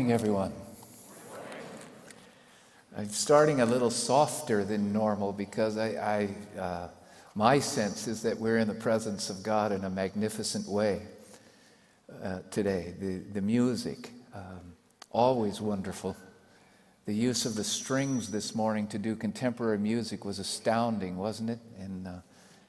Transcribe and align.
Morning, 0.00 0.14
everyone. 0.14 0.52
I'm 2.96 3.10
starting 3.10 3.60
a 3.60 3.66
little 3.66 3.90
softer 3.90 4.64
than 4.64 4.94
normal 4.94 5.30
because 5.30 5.76
I, 5.76 5.88
I 6.56 6.58
uh, 6.58 6.88
my 7.34 7.58
sense 7.58 8.08
is 8.08 8.22
that 8.22 8.38
we're 8.38 8.56
in 8.56 8.66
the 8.66 8.72
presence 8.72 9.28
of 9.28 9.42
God 9.42 9.72
in 9.72 9.84
a 9.84 9.90
magnificent 9.90 10.66
way 10.66 11.02
uh, 12.24 12.38
today. 12.50 12.94
The, 12.98 13.18
the 13.18 13.42
music, 13.42 14.12
um, 14.34 14.72
always 15.10 15.60
wonderful. 15.60 16.16
The 17.04 17.12
use 17.12 17.44
of 17.44 17.54
the 17.54 17.62
strings 17.62 18.30
this 18.30 18.54
morning 18.54 18.86
to 18.86 18.98
do 18.98 19.14
contemporary 19.14 19.76
music 19.76 20.24
was 20.24 20.38
astounding, 20.38 21.18
wasn't 21.18 21.50
it? 21.50 21.58
And 21.78 22.08
uh, 22.08 22.12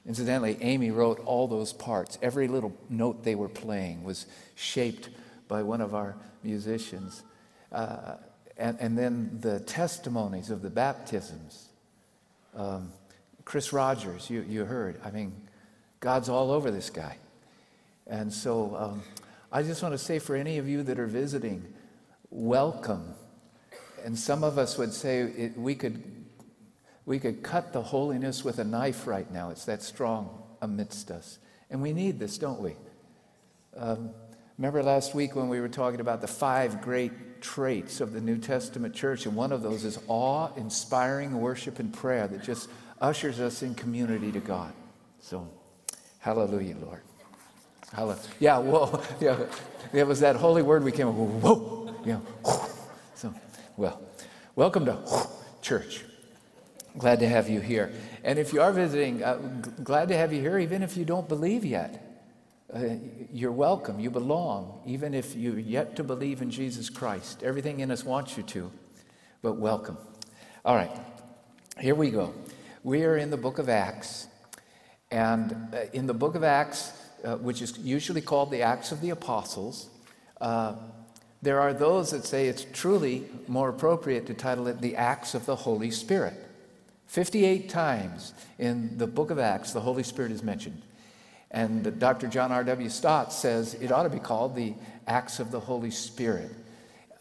incidentally, 0.06 0.58
Amy 0.60 0.92
wrote 0.92 1.22
all 1.22 1.48
those 1.48 1.72
parts. 1.72 2.18
Every 2.22 2.50
little 2.50 2.76
note 2.90 3.24
they 3.24 3.36
were 3.36 3.48
playing 3.48 4.04
was 4.04 4.26
shaped 4.56 5.08
by 5.52 5.62
one 5.62 5.82
of 5.82 5.94
our 5.94 6.16
musicians. 6.44 7.24
Uh, 7.74 8.16
and, 8.56 8.78
and, 8.80 8.98
then 8.98 9.38
the 9.42 9.60
testimonies 9.60 10.50
of 10.50 10.62
the 10.62 10.70
baptisms. 10.70 11.68
Um, 12.56 12.94
Chris 13.44 13.74
Rogers, 13.74 14.30
you, 14.30 14.46
you 14.48 14.64
heard. 14.64 15.02
I 15.04 15.12
mean, 15.12 15.34
God's 16.00 16.30
all 16.30 16.52
over 16.52 16.72
this 16.72 16.90
guy. 16.90 17.18
And 18.08 18.32
so 18.32 18.78
um, 18.78 19.04
I 19.52 19.62
just 19.62 19.84
want 19.84 19.94
to 19.94 19.98
say 19.98 20.20
for 20.20 20.38
any 20.38 20.58
of 20.58 20.70
you 20.70 20.84
that 20.84 20.98
are 20.98 21.08
visiting, 21.08 21.66
welcome. 22.30 23.14
And 24.06 24.18
some 24.18 24.46
of 24.46 24.58
us 24.58 24.78
would 24.78 24.94
say 24.94 25.20
it, 25.20 25.58
we, 25.58 25.76
could, 25.76 26.02
we 27.06 27.20
could 27.20 27.44
cut 27.44 27.74
the 27.74 27.82
holiness 27.82 28.46
with 28.46 28.58
a 28.60 28.64
knife 28.64 29.06
right 29.06 29.30
now. 29.30 29.50
It's 29.50 29.66
that 29.66 29.84
strong 29.84 30.44
amidst 30.62 31.12
us. 31.12 31.40
And 31.70 31.82
we 31.82 31.92
need 31.92 32.20
this, 32.20 32.38
don't 32.38 32.62
we? 32.62 32.76
Um, 33.76 34.12
Remember 34.62 34.84
last 34.84 35.16
week 35.16 35.36
when 35.36 35.50
we 35.50 35.60
were 35.60 35.68
talking 35.68 36.02
about 36.02 36.22
the 36.22 36.28
five 36.28 36.84
great 36.84 37.42
traits 37.42 38.00
of 38.00 38.14
the 38.14 38.22
New 38.22 38.38
Testament 38.38 38.94
church, 38.94 39.26
and 39.26 39.36
one 39.36 39.52
of 39.52 39.64
those 39.64 39.84
is 39.84 39.98
awe 40.08 40.54
inspiring 40.56 41.42
worship 41.42 41.80
and 41.80 41.92
prayer 41.92 42.28
that 42.28 42.44
just 42.44 42.70
ushers 43.02 43.40
us 43.40 43.64
in 43.64 43.74
community 43.74 44.32
to 44.32 44.40
God. 44.40 44.72
So, 45.20 45.50
hallelujah, 46.20 46.76
Lord. 46.80 47.02
Hallelujah. 47.92 48.22
Yeah, 48.40 48.60
whoa. 48.60 49.02
Yeah, 49.20 49.48
it 49.94 50.06
was 50.06 50.20
that 50.20 50.36
holy 50.36 50.62
word 50.62 50.84
we 50.84 50.92
came, 50.92 51.08
with 51.08 51.44
whoa. 51.44 51.96
Yeah. 52.06 52.20
So, 53.16 53.34
well, 53.78 54.00
welcome 54.56 54.86
to 54.86 55.28
church. 55.64 56.06
Glad 57.00 57.20
to 57.22 57.28
have 57.28 57.50
you 57.50 57.62
here. 57.62 57.92
And 58.24 58.38
if 58.38 58.54
you 58.54 58.62
are 58.62 58.72
visiting, 58.72 59.24
uh, 59.24 59.38
glad 59.84 60.10
to 60.10 60.18
have 60.18 60.32
you 60.32 60.40
here, 60.40 60.60
even 60.60 60.84
if 60.84 60.96
you 60.98 61.04
don't 61.04 61.28
believe 61.28 61.66
yet. 61.66 62.11
Uh, 62.74 62.96
you're 63.34 63.52
welcome. 63.52 64.00
You 64.00 64.10
belong, 64.10 64.82
even 64.86 65.14
if 65.14 65.36
you're 65.36 65.60
yet 65.60 65.98
to 65.98 66.06
believe 66.06 66.42
in 66.42 66.50
Jesus 66.50 66.90
Christ. 66.90 67.44
Everything 67.44 67.82
in 67.82 67.92
us 67.92 68.06
wants 68.06 68.38
you 68.38 68.44
to, 68.44 68.72
but 69.42 69.58
welcome. 69.58 69.98
All 70.64 70.76
right, 70.76 70.92
here 71.82 71.96
we 71.96 72.12
go. 72.12 72.34
We 72.84 73.04
are 73.04 73.18
in 73.18 73.30
the 73.30 73.36
book 73.36 73.60
of 73.60 73.68
Acts. 73.68 74.28
And 75.12 75.52
uh, 75.74 75.80
in 75.92 76.08
the 76.08 76.14
book 76.14 76.36
of 76.36 76.46
Acts, 76.46 76.94
uh, 77.26 77.36
which 77.36 77.62
is 77.62 77.78
usually 77.80 78.22
called 78.22 78.52
the 78.52 78.62
Acts 78.62 78.94
of 78.94 79.02
the 79.02 79.10
Apostles, 79.10 79.90
uh, 80.40 80.76
there 81.42 81.60
are 81.60 81.74
those 81.74 82.12
that 82.12 82.24
say 82.24 82.48
it's 82.48 82.66
truly 82.72 83.26
more 83.50 83.68
appropriate 83.68 84.28
to 84.28 84.34
title 84.34 84.68
it 84.68 84.80
the 84.80 84.96
Acts 84.96 85.34
of 85.34 85.46
the 85.46 85.58
Holy 85.58 85.92
Spirit. 85.92 86.36
58 87.08 87.68
times 87.68 88.34
in 88.58 88.98
the 88.98 89.08
book 89.08 89.30
of 89.30 89.40
Acts, 89.40 89.74
the 89.74 89.82
Holy 89.82 90.04
Spirit 90.04 90.32
is 90.32 90.42
mentioned. 90.42 90.82
And 91.52 92.00
Dr. 92.00 92.28
John 92.28 92.52
R.W. 92.52 92.90
Stott 92.90 93.34
says 93.34 93.74
it 93.76 93.92
ought 93.92 94.04
to 94.04 94.10
be 94.10 94.20
called 94.20 94.56
the 94.56 94.74
Acts 95.06 95.40
of 95.40 95.52
the 95.52 95.60
Holy 95.60 95.92
Spirit. 95.92 96.52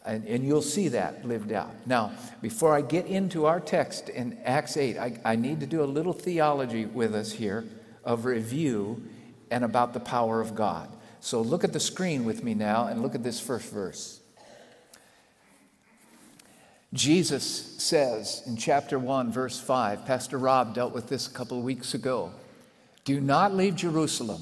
And, 0.03 0.25
and, 0.25 0.43
you'll 0.43 0.63
see 0.63 0.87
that 0.87 1.25
lived 1.25 1.51
out. 1.51 1.69
Now, 1.85 2.11
before 2.41 2.73
I 2.73 2.81
get 2.81 3.05
into 3.05 3.45
our 3.45 3.59
text 3.59 4.09
in 4.09 4.35
Acts 4.43 4.75
8, 4.75 4.97
I, 4.97 5.19
I 5.23 5.35
need 5.35 5.59
to 5.59 5.67
do 5.67 5.83
a 5.83 5.85
little 5.85 6.13
theology 6.13 6.87
with 6.87 7.13
us 7.13 7.31
here 7.31 7.65
of 8.03 8.25
review 8.25 9.03
and 9.51 9.63
about 9.63 9.93
the 9.93 9.99
power 9.99 10.41
of 10.41 10.55
God. 10.55 10.89
So 11.19 11.41
look 11.41 11.63
at 11.63 11.71
the 11.71 11.79
screen 11.79 12.25
with 12.25 12.43
me 12.43 12.55
now 12.55 12.87
and 12.87 13.03
look 13.03 13.13
at 13.13 13.21
this 13.21 13.39
first 13.39 13.71
verse. 13.71 14.21
Jesus 16.93 17.75
says 17.77 18.41
in 18.47 18.57
chapter 18.57 18.97
1, 18.97 19.31
verse 19.31 19.59
5, 19.59 20.05
Pastor 20.05 20.37
Rob 20.37 20.73
dealt 20.73 20.93
with 20.93 21.07
this 21.07 21.27
a 21.27 21.31
couple 21.31 21.59
of 21.59 21.63
weeks 21.63 21.93
ago. 21.93 22.31
Do 23.03 23.19
not 23.19 23.53
leave 23.53 23.75
Jerusalem, 23.75 24.41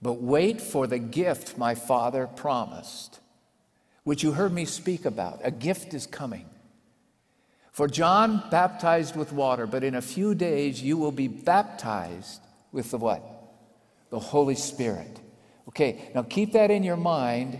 but 0.00 0.22
wait 0.22 0.60
for 0.60 0.86
the 0.86 0.98
gift 0.98 1.58
my 1.58 1.74
Father 1.74 2.26
promised, 2.26 3.20
which 4.04 4.22
you 4.22 4.32
heard 4.32 4.52
me 4.52 4.64
speak 4.64 5.04
about. 5.04 5.40
A 5.42 5.50
gift 5.50 5.94
is 5.94 6.06
coming. 6.06 6.46
For 7.72 7.88
John 7.88 8.42
baptized 8.50 9.16
with 9.16 9.32
water, 9.32 9.66
but 9.66 9.84
in 9.84 9.94
a 9.94 10.00
few 10.00 10.34
days 10.34 10.82
you 10.82 10.96
will 10.96 11.12
be 11.12 11.28
baptized 11.28 12.40
with 12.72 12.90
the 12.90 12.98
what? 12.98 13.22
The 14.10 14.18
Holy 14.18 14.54
Spirit. 14.54 15.20
Okay, 15.68 16.10
now 16.14 16.22
keep 16.22 16.52
that 16.52 16.70
in 16.70 16.84
your 16.84 16.96
mind, 16.96 17.58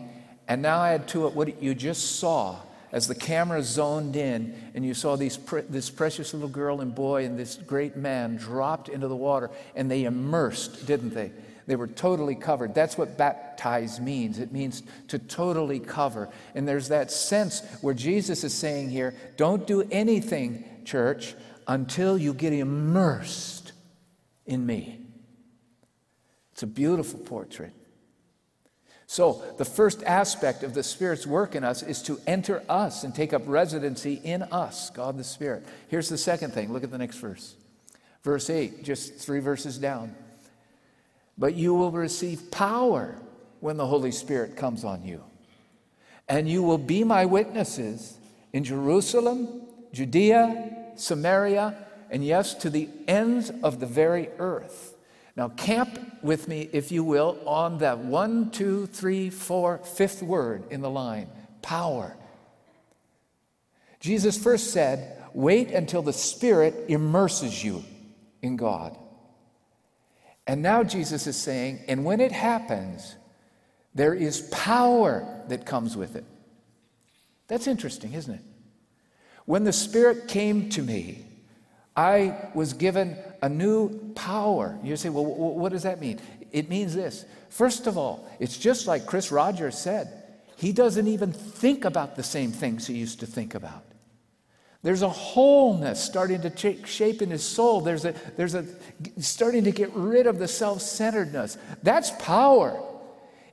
and 0.49 0.63
now 0.63 0.85
add 0.85 1.09
to 1.09 1.27
it 1.27 1.35
what 1.35 1.63
you 1.63 1.75
just 1.75 2.21
saw 2.21 2.57
as 2.97 3.07
the 3.07 3.15
camera 3.15 3.63
zoned 3.63 4.17
in 4.17 4.55
and 4.75 4.83
you 4.83 4.95
saw 4.95 5.17
these 5.17 5.37
pre- 5.37 5.61
this 5.69 5.91
precious 5.91 6.33
little 6.33 6.49
girl 6.49 6.81
and 6.81 6.95
boy 6.95 7.27
and 7.27 7.39
this 7.39 7.57
great 7.57 7.95
man 7.95 8.37
dropped 8.37 8.89
into 8.89 9.07
the 9.07 9.15
water 9.15 9.51
and 9.75 9.91
they 9.91 10.05
immersed, 10.05 10.87
didn't 10.87 11.13
they? 11.13 11.31
They 11.67 11.77
were 11.77 11.89
totally 11.89 12.35
covered. 12.35 12.75
That's 12.75 12.97
what 12.97 13.19
baptize 13.19 14.01
means. 14.01 14.39
It 14.39 14.51
means 14.51 14.83
to 15.09 15.19
totally 15.19 15.79
cover. 15.79 16.31
And 16.55 16.67
there's 16.67 16.89
that 16.89 17.11
sense 17.11 17.61
where 17.83 17.93
Jesus 17.93 18.45
is 18.45 18.55
saying 18.55 18.89
here 18.89 19.15
don't 19.37 19.67
do 19.67 19.87
anything, 19.91 20.65
church, 20.87 21.35
until 21.69 22.17
you 22.17 22.33
get 22.33 22.55
immersed 22.55 23.73
in 24.47 24.65
me. 24.65 25.01
It's 26.53 26.63
a 26.63 26.67
beautiful 26.67 27.21
portrait. 27.21 27.75
So, 29.09 29.43
the 29.57 29.65
first 29.65 30.03
aspect 30.03 30.65
of 30.65 30.75
the 30.75 30.83
Spirit's 30.83 31.27
work 31.27 31.55
in 31.55 31.63
us 31.63 31.83
is 31.83 32.03
to 32.03 32.19
enter 32.27 32.63
us 32.69 33.05
and 33.05 33.15
take 33.15 33.33
up 33.33 33.43
residency 33.47 34.21
in 34.25 34.43
us, 34.43 34.91
God 34.91 35.17
the 35.17 35.25
Spirit. 35.25 35.65
Here's 35.89 36.09
the 36.09 36.19
second 36.19 36.53
thing. 36.53 36.73
Look 36.73 36.83
at 36.83 36.91
the 36.91 36.99
next 36.99 37.19
verse. 37.19 37.55
Verse 38.25 38.51
8, 38.51 38.83
just 38.83 39.15
three 39.15 39.39
verses 39.39 39.79
down. 39.79 40.13
But 41.39 41.55
you 41.55 41.73
will 41.75 41.93
receive 41.93 42.51
power 42.51 43.15
when 43.61 43.77
the 43.77 43.87
Holy 43.87 44.11
Spirit 44.11 44.57
comes 44.57 44.85
on 44.85 45.05
you. 45.05 45.23
And 46.29 46.49
you 46.49 46.65
will 46.65 46.79
be 46.79 47.05
my 47.05 47.27
witnesses 47.27 48.19
in 48.53 48.65
Jerusalem, 48.65 49.63
Judea, 49.93 50.95
Samaria, 50.97 51.77
and 52.11 52.25
yes, 52.25 52.55
to 52.55 52.71
the 52.71 52.89
ends 53.07 53.53
of 53.63 53.79
the 53.79 53.87
very 53.87 54.31
earth. 54.39 54.96
Now, 55.37 55.49
camp 55.49 56.23
with 56.23 56.49
me, 56.49 56.69
if 56.73 56.91
you 56.91 57.05
will, 57.05 57.39
on 57.47 57.79
that 57.79 57.99
one, 57.99 58.51
two, 58.51 58.87
three, 58.87 59.29
four, 59.29 59.79
fifth 59.79 60.23
word 60.23 60.65
in 60.71 60.81
the 60.81 60.91
line 60.91 61.29
power. 61.61 62.17
Jesus 64.01 64.43
first 64.43 64.71
said, 64.71 65.23
Wait 65.35 65.71
until 65.71 66.01
the 66.01 66.13
Spirit 66.13 66.87
immerses 66.89 67.63
you 67.63 67.85
in 68.41 68.57
God. 68.57 68.97
And 70.47 70.63
now 70.63 70.83
Jesus 70.83 71.27
is 71.27 71.37
saying, 71.37 71.81
and 71.89 72.05
when 72.05 72.21
it 72.21 72.33
happens, 72.33 73.17
there 73.95 74.15
is 74.15 74.43
power 74.53 75.43
that 75.49 75.67
comes 75.67 75.97
with 75.97 76.17
it. 76.17 76.25
That's 77.49 77.67
interesting, 77.67 78.15
isn't 78.15 78.35
it? 78.35 78.45
When 79.45 79.65
the 79.65 79.73
Spirit 79.73 80.29
came 80.29 80.71
to 80.71 80.83
me, 80.83 81.26
I 81.97 82.51
was 82.55 82.75
given 82.75 83.17
a 83.43 83.49
new 83.49 84.13
power. 84.15 84.79
You 84.83 84.97
say, 84.97 85.09
well, 85.09 85.25
what 85.25 85.73
does 85.73 85.85
that 85.85 86.01
mean? 86.01 86.21
It 86.53 86.69
means 86.69 86.95
this. 86.95 87.25
First 87.49 87.87
of 87.87 87.97
all, 87.97 88.29
it's 88.39 88.59
just 88.59 88.87
like 88.87 89.07
Chris 89.07 89.33
Rogers 89.33 89.79
said, 89.79 90.25
he 90.57 90.73
doesn't 90.73 91.07
even 91.07 91.33
think 91.33 91.85
about 91.85 92.17
the 92.17 92.23
same 92.23 92.53
things 92.53 92.87
he 92.87 92.95
used 92.95 93.21
to 93.21 93.27
think 93.27 93.55
about. 93.55 93.85
There's 94.83 95.03
a 95.03 95.09
wholeness 95.09 96.03
starting 96.03 96.43
to 96.43 96.51
take 96.51 96.87
shape 96.87 97.21
in 97.21 97.31
his 97.31 97.43
soul. 97.43 97.81
There's 97.81 98.05
a, 98.05 98.15
there's 98.37 98.55
a 98.55 98.67
starting 99.19 99.65
to 99.65 99.73
get 99.73 99.93
rid 99.95 100.27
of 100.27 100.39
the 100.39 100.47
self 100.47 100.81
centeredness. 100.81 101.59
That's 101.83 102.11
power. 102.23 102.81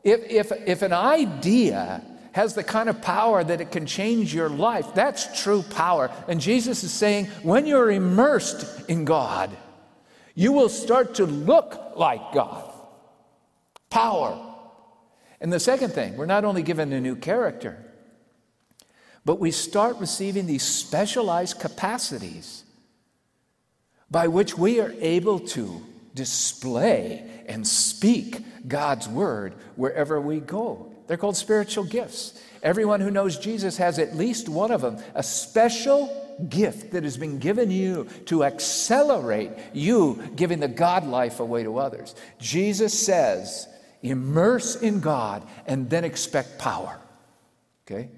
If, 0.04 0.22
if, 0.30 0.51
if 0.68 0.81
an 0.81 0.94
idea 0.94 2.04
has 2.34 2.56
the 2.56 2.64
kind 2.64 2.90
of 2.90 3.02
power 3.02 3.44
that 3.44 3.62
it 3.62 3.72
can 3.72 3.86
change 3.86 4.34
your 4.34 4.50
life. 4.50 4.94
That's 4.94 5.42
true 5.42 5.64
power. 5.64 6.12
And 6.28 6.42
Jesus 6.42 6.84
is 6.84 6.92
saying, 6.92 7.28
when 7.44 7.66
you're 7.66 7.92
immersed 7.92 8.90
in 8.90 9.06
God, 9.06 9.56
you 10.36 10.52
will 10.52 10.70
start 10.70 11.16
to 11.16 11.26
look 11.26 11.94
like 11.96 12.34
God. 12.34 12.72
Power. 13.90 14.56
And 15.40 15.54
the 15.54 15.60
second 15.60 15.94
thing, 15.94 16.18
we're 16.18 16.26
not 16.26 16.44
only 16.44 16.64
given 16.64 16.92
a 16.92 17.00
new 17.00 17.16
character, 17.16 17.78
but 19.26 19.40
we 19.40 19.52
start 19.52 19.98
receiving 19.98 20.48
these 20.48 20.64
specialized 20.64 21.60
capacities 21.60 22.64
by 24.10 24.28
which 24.28 24.58
we 24.58 24.80
are 24.80 24.94
able 25.00 25.40
to 25.40 25.82
display 26.14 27.44
and 27.48 27.68
speak 27.68 28.44
God's 28.68 29.08
word 29.08 29.54
wherever 29.76 30.20
we 30.20 30.40
go. 30.40 30.93
They're 31.08 31.18
called 31.18 31.38
spiritual 31.38 31.84
gifts. 31.84 32.42
Everyone 32.62 33.02
who 33.02 33.12
knows 33.12 33.38
Jesus 33.38 33.78
has 33.78 34.00
at 34.00 34.16
least 34.16 34.48
one 34.48 34.72
of 34.72 34.82
them, 34.82 34.98
a 35.16 35.24
special 35.24 36.20
gift 36.50 36.92
that 36.92 37.04
has 37.04 37.18
been 37.18 37.40
given 37.40 37.70
you 37.70 38.08
to 38.26 38.44
accelerate 38.44 39.52
you 39.74 40.24
giving 40.36 40.60
the 40.60 40.68
God 40.68 41.06
life 41.06 41.40
away 41.40 41.64
to 41.64 41.78
others. 41.78 42.16
Jesus 42.40 42.98
says, 42.98 43.68
immerse 44.02 44.76
in 44.76 45.00
God 45.00 45.48
and 45.66 45.90
then 45.90 46.04
expect 46.04 46.58
power. 46.58 47.00
Okay? 47.86 48.10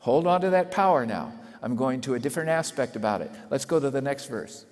Hold 0.00 0.26
on 0.26 0.40
to 0.42 0.50
that 0.50 0.70
power 0.70 1.04
now. 1.04 1.32
I'm 1.60 1.76
going 1.76 2.00
to 2.02 2.14
a 2.14 2.18
different 2.18 2.50
aspect 2.50 2.94
about 2.94 3.20
it. 3.20 3.30
Let's 3.50 3.64
go 3.64 3.80
to 3.80 3.90
the 3.90 4.00
next 4.00 4.26
verse. 4.26 4.64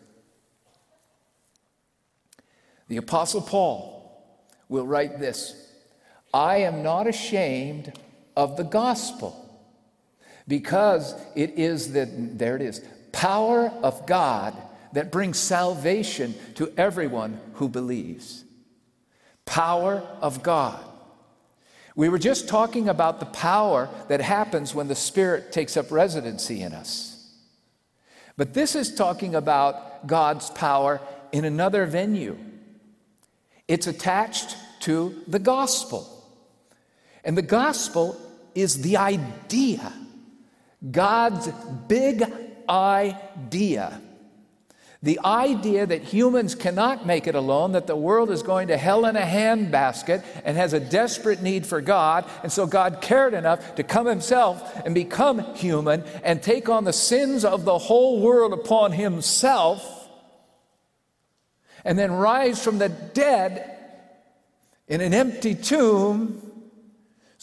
The 2.88 2.98
Apostle 2.98 3.42
Paul 3.42 4.24
will 4.68 4.86
write 4.86 5.18
this 5.18 5.65
I 6.36 6.58
am 6.58 6.82
not 6.82 7.06
ashamed 7.06 7.94
of 8.36 8.58
the 8.58 8.62
gospel 8.62 9.42
because 10.46 11.14
it 11.34 11.58
is 11.58 11.94
the, 11.94 12.04
there 12.04 12.56
it 12.56 12.60
is, 12.60 12.84
power 13.10 13.72
of 13.82 14.06
God 14.06 14.54
that 14.92 15.10
brings 15.10 15.38
salvation 15.38 16.34
to 16.56 16.70
everyone 16.76 17.40
who 17.54 17.70
believes. 17.70 18.44
Power 19.46 20.06
of 20.20 20.42
God. 20.42 20.78
We 21.94 22.10
were 22.10 22.18
just 22.18 22.50
talking 22.50 22.90
about 22.90 23.18
the 23.18 23.26
power 23.26 23.88
that 24.08 24.20
happens 24.20 24.74
when 24.74 24.88
the 24.88 24.94
Spirit 24.94 25.52
takes 25.52 25.74
up 25.74 25.90
residency 25.90 26.60
in 26.60 26.74
us. 26.74 27.32
But 28.36 28.52
this 28.52 28.74
is 28.74 28.94
talking 28.94 29.34
about 29.34 30.06
God's 30.06 30.50
power 30.50 31.00
in 31.32 31.46
another 31.46 31.86
venue. 31.86 32.36
It's 33.68 33.86
attached 33.86 34.54
to 34.80 35.22
the 35.26 35.38
gospel. 35.38 36.12
And 37.26 37.36
the 37.36 37.42
gospel 37.42 38.18
is 38.54 38.80
the 38.80 38.96
idea, 38.96 39.92
God's 40.90 41.48
big 41.88 42.24
idea 42.66 44.00
the 45.06 45.20
idea 45.24 45.86
that 45.86 46.02
humans 46.02 46.56
cannot 46.56 47.06
make 47.06 47.28
it 47.28 47.36
alone, 47.36 47.72
that 47.72 47.86
the 47.86 47.94
world 47.94 48.28
is 48.28 48.42
going 48.42 48.68
to 48.68 48.76
hell 48.76 49.06
in 49.06 49.14
a 49.14 49.20
handbasket 49.20 50.24
and 50.44 50.56
has 50.56 50.72
a 50.72 50.80
desperate 50.80 51.42
need 51.42 51.64
for 51.64 51.80
God. 51.80 52.28
And 52.42 52.50
so 52.50 52.66
God 52.66 53.00
cared 53.00 53.32
enough 53.32 53.76
to 53.76 53.84
come 53.84 54.06
himself 54.06 54.84
and 54.84 54.96
become 54.96 55.54
human 55.54 56.02
and 56.24 56.42
take 56.42 56.68
on 56.68 56.82
the 56.82 56.92
sins 56.92 57.44
of 57.44 57.64
the 57.64 57.78
whole 57.78 58.20
world 58.20 58.52
upon 58.52 58.90
himself 58.90 60.08
and 61.84 61.96
then 61.96 62.10
rise 62.10 62.62
from 62.62 62.78
the 62.78 62.88
dead 62.88 63.78
in 64.88 65.00
an 65.00 65.14
empty 65.14 65.54
tomb 65.54 66.45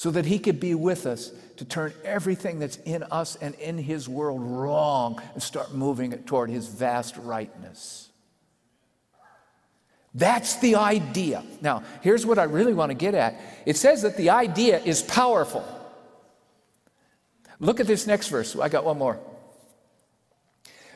so 0.04 0.12
that 0.12 0.26
he 0.26 0.38
could 0.38 0.60
be 0.60 0.76
with 0.76 1.06
us 1.06 1.32
to 1.56 1.64
turn 1.64 1.94
everything 2.04 2.60
that's 2.60 2.76
in 2.84 3.04
us 3.04 3.38
and 3.38 3.56
in 3.56 3.78
his 3.78 4.10
world 4.10 4.42
wrong 4.42 5.22
and 5.34 5.42
start 5.42 5.74
moving 5.74 6.12
it 6.12 6.28
toward 6.28 6.50
his 6.50 6.68
vast 6.68 7.16
rightness. 7.16 8.10
That's 10.14 10.58
the 10.58 10.76
idea. 10.76 11.42
Now, 11.62 11.84
here's 12.02 12.26
what 12.26 12.38
I 12.38 12.44
really 12.44 12.74
want 12.74 12.90
to 12.90 12.96
get 12.96 13.16
at 13.16 13.40
it 13.66 13.78
says 13.78 14.02
that 14.02 14.18
the 14.18 14.32
idea 14.32 14.78
is 14.80 15.02
powerful. 15.02 15.64
Look 17.62 17.80
at 17.80 17.88
this 17.88 18.06
next 18.06 18.28
verse. 18.28 18.58
I 18.58 18.68
got 18.68 18.84
one 18.84 18.98
more. 18.98 19.18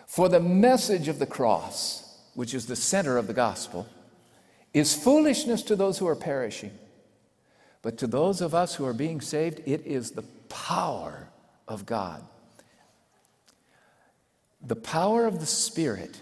For 0.05 0.27
the 0.27 0.41
message 0.41 1.07
of 1.07 1.17
the 1.17 1.25
cross, 1.25 2.03
which 2.33 2.53
is 2.53 2.65
the 2.65 2.75
center 2.75 3.15
of 3.15 3.27
the 3.27 3.33
gospel, 3.33 3.87
is 4.73 4.93
foolishness 4.93 5.63
to 5.63 5.77
those 5.77 5.97
who 5.97 6.07
are 6.07 6.15
perishing. 6.17 6.77
But 7.87 7.99
to 7.99 8.07
those 8.07 8.41
of 8.41 8.53
us 8.53 8.75
who 8.75 8.83
are 8.83 8.91
being 8.91 9.21
saved, 9.21 9.61
it 9.65 9.85
is 9.85 10.11
the 10.11 10.25
power 10.49 11.29
of 11.69 11.85
God. 11.85 12.21
The 14.61 14.75
power 14.75 15.25
of 15.25 15.39
the 15.39 15.45
Spirit 15.45 16.19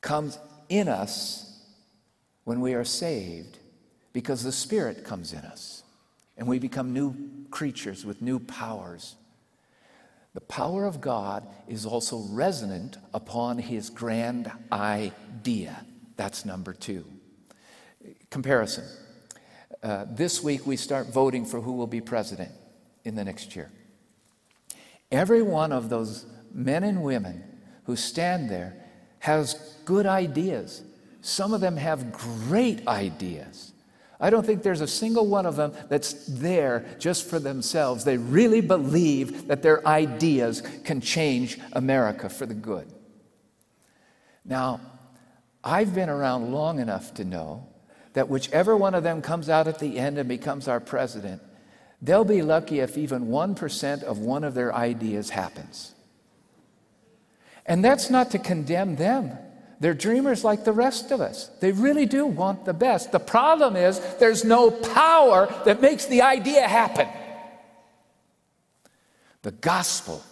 comes 0.00 0.38
in 0.70 0.88
us 0.88 1.62
when 2.44 2.62
we 2.62 2.72
are 2.72 2.82
saved 2.82 3.58
because 4.14 4.42
the 4.42 4.52
Spirit 4.52 5.04
comes 5.04 5.34
in 5.34 5.40
us 5.40 5.82
and 6.38 6.48
we 6.48 6.58
become 6.58 6.94
new 6.94 7.14
creatures 7.50 8.06
with 8.06 8.22
new 8.22 8.38
powers. 8.38 9.16
The 10.32 10.40
power 10.40 10.86
of 10.86 11.02
God 11.02 11.46
is 11.68 11.84
also 11.84 12.20
resonant 12.30 12.96
upon 13.12 13.58
His 13.58 13.90
grand 13.90 14.50
idea. 14.72 15.84
That's 16.16 16.46
number 16.46 16.72
two. 16.72 17.04
Comparison. 18.30 18.86
Uh, 19.82 20.04
this 20.10 20.42
week 20.42 20.66
we 20.66 20.76
start 20.76 21.06
voting 21.06 21.44
for 21.44 21.60
who 21.60 21.72
will 21.72 21.86
be 21.86 22.00
president 22.00 22.50
in 23.04 23.14
the 23.14 23.24
next 23.24 23.56
year. 23.56 23.70
Every 25.10 25.42
one 25.42 25.72
of 25.72 25.88
those 25.88 26.26
men 26.52 26.84
and 26.84 27.02
women 27.02 27.42
who 27.84 27.96
stand 27.96 28.50
there 28.50 28.76
has 29.20 29.76
good 29.84 30.06
ideas. 30.06 30.82
Some 31.22 31.54
of 31.54 31.60
them 31.60 31.76
have 31.76 32.12
great 32.12 32.86
ideas. 32.86 33.72
I 34.20 34.28
don't 34.28 34.44
think 34.44 34.62
there's 34.62 34.82
a 34.82 34.86
single 34.86 35.26
one 35.26 35.46
of 35.46 35.56
them 35.56 35.72
that's 35.88 36.26
there 36.26 36.84
just 36.98 37.28
for 37.28 37.38
themselves. 37.38 38.04
They 38.04 38.18
really 38.18 38.60
believe 38.60 39.48
that 39.48 39.62
their 39.62 39.86
ideas 39.86 40.62
can 40.84 41.00
change 41.00 41.58
America 41.72 42.28
for 42.28 42.44
the 42.44 42.54
good. 42.54 42.92
Now, 44.44 44.80
I've 45.64 45.94
been 45.94 46.10
around 46.10 46.52
long 46.52 46.80
enough 46.80 47.14
to 47.14 47.24
know 47.24 47.69
that 48.12 48.28
whichever 48.28 48.76
one 48.76 48.94
of 48.94 49.02
them 49.02 49.22
comes 49.22 49.48
out 49.48 49.68
at 49.68 49.78
the 49.78 49.98
end 49.98 50.18
and 50.18 50.28
becomes 50.28 50.68
our 50.68 50.80
president, 50.80 51.42
they'll 52.02 52.24
be 52.24 52.42
lucky 52.42 52.80
if 52.80 52.98
even 52.98 53.26
1% 53.26 54.02
of 54.02 54.18
one 54.18 54.44
of 54.44 54.54
their 54.54 54.74
ideas 54.74 55.30
happens. 55.30 55.94
And 57.66 57.84
that's 57.84 58.10
not 58.10 58.32
to 58.32 58.38
condemn 58.38 58.96
them. 58.96 59.38
They're 59.78 59.94
dreamers 59.94 60.44
like 60.44 60.64
the 60.64 60.72
rest 60.72 61.10
of 61.10 61.20
us. 61.20 61.48
They 61.60 61.72
really 61.72 62.04
do 62.04 62.26
want 62.26 62.64
the 62.64 62.74
best. 62.74 63.12
The 63.12 63.18
problem 63.18 63.76
is 63.76 63.98
there's 64.16 64.44
no 64.44 64.70
power 64.70 65.46
that 65.64 65.80
makes 65.80 66.06
the 66.06 66.22
idea 66.22 66.66
happen. 66.66 67.08
The 69.42 69.52
gospel 69.52 70.22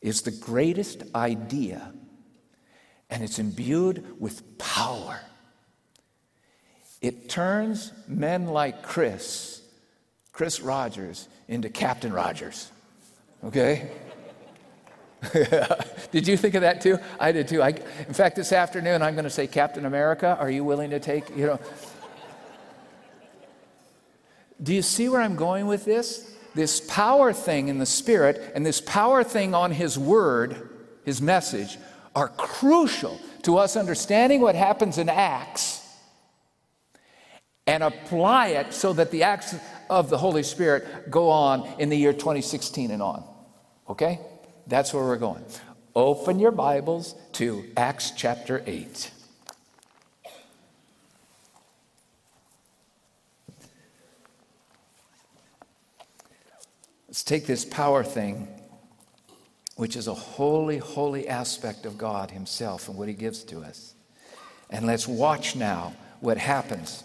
is 0.00 0.22
the 0.22 0.32
greatest 0.32 1.04
idea, 1.14 1.92
and 3.08 3.22
it's 3.22 3.38
imbued 3.38 4.18
with 4.18 4.58
power. 4.58 5.20
It 7.00 7.28
turns 7.30 7.92
men 8.06 8.46
like 8.46 8.82
Chris, 8.82 9.62
Chris 10.32 10.60
Rogers, 10.60 11.28
into 11.48 11.70
Captain 11.70 12.12
Rogers. 12.12 12.70
Okay? 13.44 13.90
did 16.12 16.28
you 16.28 16.36
think 16.36 16.54
of 16.54 16.62
that 16.62 16.80
too? 16.80 16.98
I 17.18 17.32
did 17.32 17.48
too. 17.48 17.62
I, 17.62 17.70
in 18.06 18.14
fact, 18.14 18.36
this 18.36 18.52
afternoon 18.52 19.02
I'm 19.02 19.14
going 19.14 19.24
to 19.24 19.30
say, 19.30 19.46
Captain 19.46 19.86
America, 19.86 20.36
are 20.38 20.50
you 20.50 20.62
willing 20.62 20.90
to 20.90 21.00
take, 21.00 21.34
you 21.36 21.46
know? 21.46 21.60
Do 24.62 24.74
you 24.74 24.82
see 24.82 25.08
where 25.08 25.22
I'm 25.22 25.36
going 25.36 25.66
with 25.66 25.86
this? 25.86 26.36
This 26.54 26.80
power 26.80 27.32
thing 27.32 27.68
in 27.68 27.78
the 27.78 27.86
Spirit 27.86 28.52
and 28.54 28.66
this 28.66 28.80
power 28.80 29.24
thing 29.24 29.54
on 29.54 29.72
His 29.72 29.98
Word, 29.98 30.70
His 31.04 31.22
message, 31.22 31.78
are 32.14 32.28
crucial 32.28 33.18
to 33.42 33.56
us 33.56 33.76
understanding 33.76 34.40
what 34.40 34.54
happens 34.54 34.98
in 34.98 35.08
Acts 35.08 35.79
and 37.70 37.84
apply 37.84 38.48
it 38.48 38.74
so 38.74 38.92
that 38.92 39.12
the 39.12 39.22
acts 39.22 39.54
of 39.88 40.10
the 40.10 40.18
Holy 40.18 40.42
Spirit 40.42 41.08
go 41.08 41.30
on 41.30 41.64
in 41.78 41.88
the 41.88 41.96
year 41.96 42.12
2016 42.12 42.90
and 42.90 43.00
on. 43.00 43.22
Okay? 43.88 44.18
That's 44.66 44.92
where 44.92 45.04
we're 45.04 45.16
going. 45.16 45.44
Open 45.94 46.40
your 46.40 46.50
Bibles 46.50 47.14
to 47.34 47.64
Acts 47.76 48.10
chapter 48.10 48.64
8. 48.66 49.12
Let's 57.06 57.22
take 57.22 57.46
this 57.46 57.64
power 57.64 58.02
thing, 58.02 58.48
which 59.76 59.94
is 59.94 60.08
a 60.08 60.14
holy, 60.14 60.78
holy 60.78 61.28
aspect 61.28 61.86
of 61.86 61.96
God 61.96 62.32
Himself 62.32 62.88
and 62.88 62.98
what 62.98 63.06
He 63.06 63.14
gives 63.14 63.44
to 63.44 63.60
us. 63.60 63.94
And 64.70 64.86
let's 64.86 65.06
watch 65.06 65.54
now 65.54 65.94
what 66.18 66.36
happens 66.36 67.04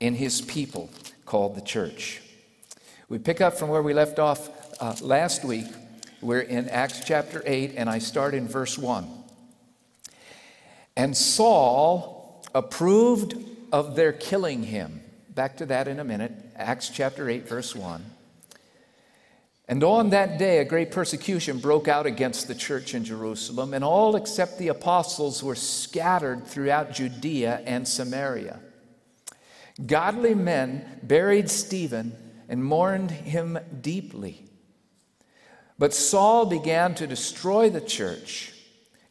in 0.00 0.14
his 0.14 0.40
people 0.40 0.90
called 1.24 1.54
the 1.54 1.60
church. 1.60 2.22
We 3.08 3.18
pick 3.18 3.40
up 3.40 3.54
from 3.54 3.68
where 3.68 3.82
we 3.82 3.94
left 3.94 4.18
off 4.18 4.48
uh, 4.80 4.94
last 5.00 5.44
week. 5.44 5.66
We're 6.20 6.40
in 6.40 6.68
Acts 6.68 7.04
chapter 7.04 7.42
8, 7.46 7.74
and 7.76 7.88
I 7.88 7.98
start 7.98 8.34
in 8.34 8.48
verse 8.48 8.78
1. 8.78 9.06
And 10.96 11.16
Saul 11.16 12.44
approved 12.54 13.34
of 13.72 13.96
their 13.96 14.12
killing 14.12 14.62
him. 14.62 15.02
Back 15.28 15.58
to 15.58 15.66
that 15.66 15.88
in 15.88 16.00
a 16.00 16.04
minute. 16.04 16.32
Acts 16.56 16.88
chapter 16.88 17.28
8, 17.28 17.46
verse 17.46 17.74
1. 17.74 18.04
And 19.68 19.82
on 19.82 20.10
that 20.10 20.38
day, 20.38 20.58
a 20.58 20.64
great 20.64 20.92
persecution 20.92 21.58
broke 21.58 21.88
out 21.88 22.06
against 22.06 22.46
the 22.46 22.54
church 22.54 22.94
in 22.94 23.04
Jerusalem, 23.04 23.74
and 23.74 23.84
all 23.84 24.16
except 24.16 24.58
the 24.58 24.68
apostles 24.68 25.42
were 25.42 25.56
scattered 25.56 26.46
throughout 26.46 26.92
Judea 26.92 27.62
and 27.66 27.86
Samaria. 27.86 28.60
Godly 29.84 30.34
men 30.34 31.00
buried 31.02 31.50
Stephen 31.50 32.16
and 32.48 32.64
mourned 32.64 33.10
him 33.10 33.58
deeply. 33.80 34.44
But 35.78 35.92
Saul 35.92 36.46
began 36.46 36.94
to 36.94 37.06
destroy 37.06 37.68
the 37.68 37.80
church. 37.80 38.52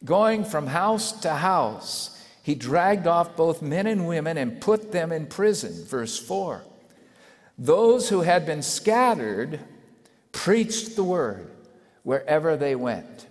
Going 0.03 0.43
from 0.43 0.67
house 0.67 1.11
to 1.21 1.33
house, 1.33 2.23
he 2.41 2.55
dragged 2.55 3.07
off 3.07 3.35
both 3.35 3.61
men 3.61 3.87
and 3.87 4.07
women 4.07 4.37
and 4.37 4.61
put 4.61 4.91
them 4.91 5.11
in 5.11 5.27
prison. 5.27 5.85
Verse 5.85 6.17
4. 6.17 6.63
Those 7.57 8.09
who 8.09 8.21
had 8.21 8.45
been 8.45 8.61
scattered 8.61 9.59
preached 10.31 10.95
the 10.95 11.03
word 11.03 11.49
wherever 12.03 12.57
they 12.57 12.75
went. 12.75 13.27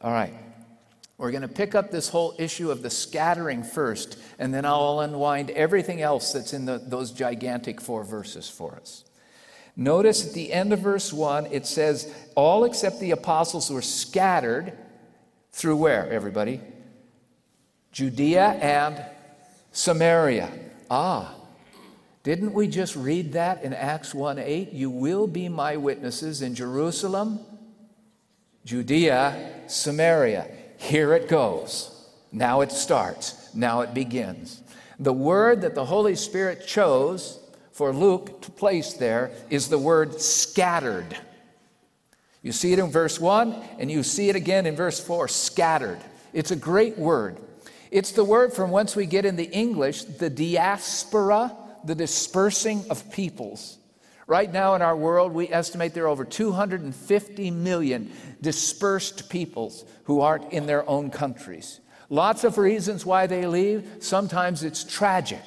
All 0.00 0.12
right. 0.12 0.34
We're 1.22 1.30
going 1.30 1.42
to 1.42 1.48
pick 1.48 1.76
up 1.76 1.92
this 1.92 2.08
whole 2.08 2.34
issue 2.36 2.72
of 2.72 2.82
the 2.82 2.90
scattering 2.90 3.62
first, 3.62 4.18
and 4.40 4.52
then 4.52 4.64
I'll 4.64 4.98
unwind 4.98 5.50
everything 5.50 6.02
else 6.02 6.32
that's 6.32 6.52
in 6.52 6.64
the, 6.64 6.82
those 6.84 7.12
gigantic 7.12 7.80
four 7.80 8.02
verses 8.02 8.48
for 8.48 8.74
us. 8.74 9.04
Notice 9.76 10.26
at 10.26 10.32
the 10.32 10.52
end 10.52 10.72
of 10.72 10.80
verse 10.80 11.12
1, 11.12 11.46
it 11.52 11.64
says, 11.64 12.12
All 12.34 12.64
except 12.64 12.98
the 12.98 13.12
apostles 13.12 13.70
were 13.70 13.82
scattered 13.82 14.76
through 15.52 15.76
where, 15.76 16.10
everybody? 16.10 16.60
Judea 17.92 18.58
and 18.60 19.04
Samaria. 19.70 20.50
Ah, 20.90 21.36
didn't 22.24 22.52
we 22.52 22.66
just 22.66 22.96
read 22.96 23.34
that 23.34 23.62
in 23.62 23.72
Acts 23.72 24.12
1 24.12 24.40
8? 24.40 24.72
You 24.72 24.90
will 24.90 25.28
be 25.28 25.48
my 25.48 25.76
witnesses 25.76 26.42
in 26.42 26.56
Jerusalem, 26.56 27.38
Judea, 28.64 29.62
Samaria. 29.68 30.48
Here 30.82 31.14
it 31.14 31.28
goes. 31.28 31.90
Now 32.32 32.60
it 32.62 32.72
starts. 32.72 33.54
Now 33.54 33.82
it 33.82 33.94
begins. 33.94 34.60
The 34.98 35.12
word 35.12 35.60
that 35.60 35.76
the 35.76 35.84
Holy 35.84 36.16
Spirit 36.16 36.66
chose 36.66 37.38
for 37.70 37.92
Luke 37.92 38.42
to 38.42 38.50
place 38.50 38.92
there 38.92 39.30
is 39.48 39.68
the 39.68 39.78
word 39.78 40.20
scattered. 40.20 41.16
You 42.42 42.50
see 42.50 42.72
it 42.72 42.80
in 42.80 42.90
verse 42.90 43.20
1, 43.20 43.54
and 43.78 43.92
you 43.92 44.02
see 44.02 44.28
it 44.28 44.34
again 44.34 44.66
in 44.66 44.74
verse 44.74 44.98
4 44.98 45.28
scattered. 45.28 46.00
It's 46.32 46.50
a 46.50 46.56
great 46.56 46.98
word. 46.98 47.38
It's 47.92 48.10
the 48.10 48.24
word 48.24 48.52
from 48.52 48.72
whence 48.72 48.96
we 48.96 49.06
get 49.06 49.24
in 49.24 49.36
the 49.36 49.50
English 49.52 50.02
the 50.02 50.30
diaspora, 50.30 51.56
the 51.84 51.94
dispersing 51.94 52.84
of 52.90 53.08
peoples. 53.12 53.78
Right 54.26 54.52
now 54.52 54.74
in 54.74 54.82
our 54.82 54.96
world, 54.96 55.32
we 55.32 55.48
estimate 55.48 55.94
there 55.94 56.04
are 56.04 56.08
over 56.08 56.24
250 56.24 57.50
million 57.50 58.12
dispersed 58.40 59.28
peoples 59.28 59.84
who 60.04 60.20
aren't 60.20 60.52
in 60.52 60.66
their 60.66 60.88
own 60.88 61.10
countries. 61.10 61.80
Lots 62.08 62.44
of 62.44 62.58
reasons 62.58 63.04
why 63.06 63.26
they 63.26 63.46
leave. 63.46 63.88
Sometimes 64.00 64.62
it's 64.62 64.84
tragic. 64.84 65.42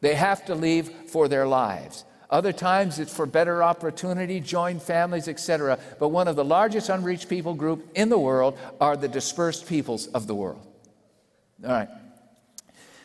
They 0.00 0.14
have 0.14 0.44
to 0.46 0.54
leave 0.54 0.90
for 1.08 1.28
their 1.28 1.46
lives. 1.46 2.04
Other 2.28 2.52
times 2.52 2.98
it's 2.98 3.14
for 3.14 3.26
better 3.26 3.62
opportunity, 3.62 4.40
join 4.40 4.80
families, 4.80 5.28
etc. 5.28 5.78
But 5.98 6.08
one 6.08 6.26
of 6.26 6.36
the 6.36 6.44
largest 6.44 6.88
unreached 6.88 7.28
people 7.28 7.54
group 7.54 7.88
in 7.94 8.08
the 8.08 8.18
world 8.18 8.58
are 8.80 8.96
the 8.96 9.08
dispersed 9.08 9.68
peoples 9.68 10.08
of 10.08 10.26
the 10.26 10.34
world. 10.34 10.66
All 11.62 11.70
right. 11.70 11.88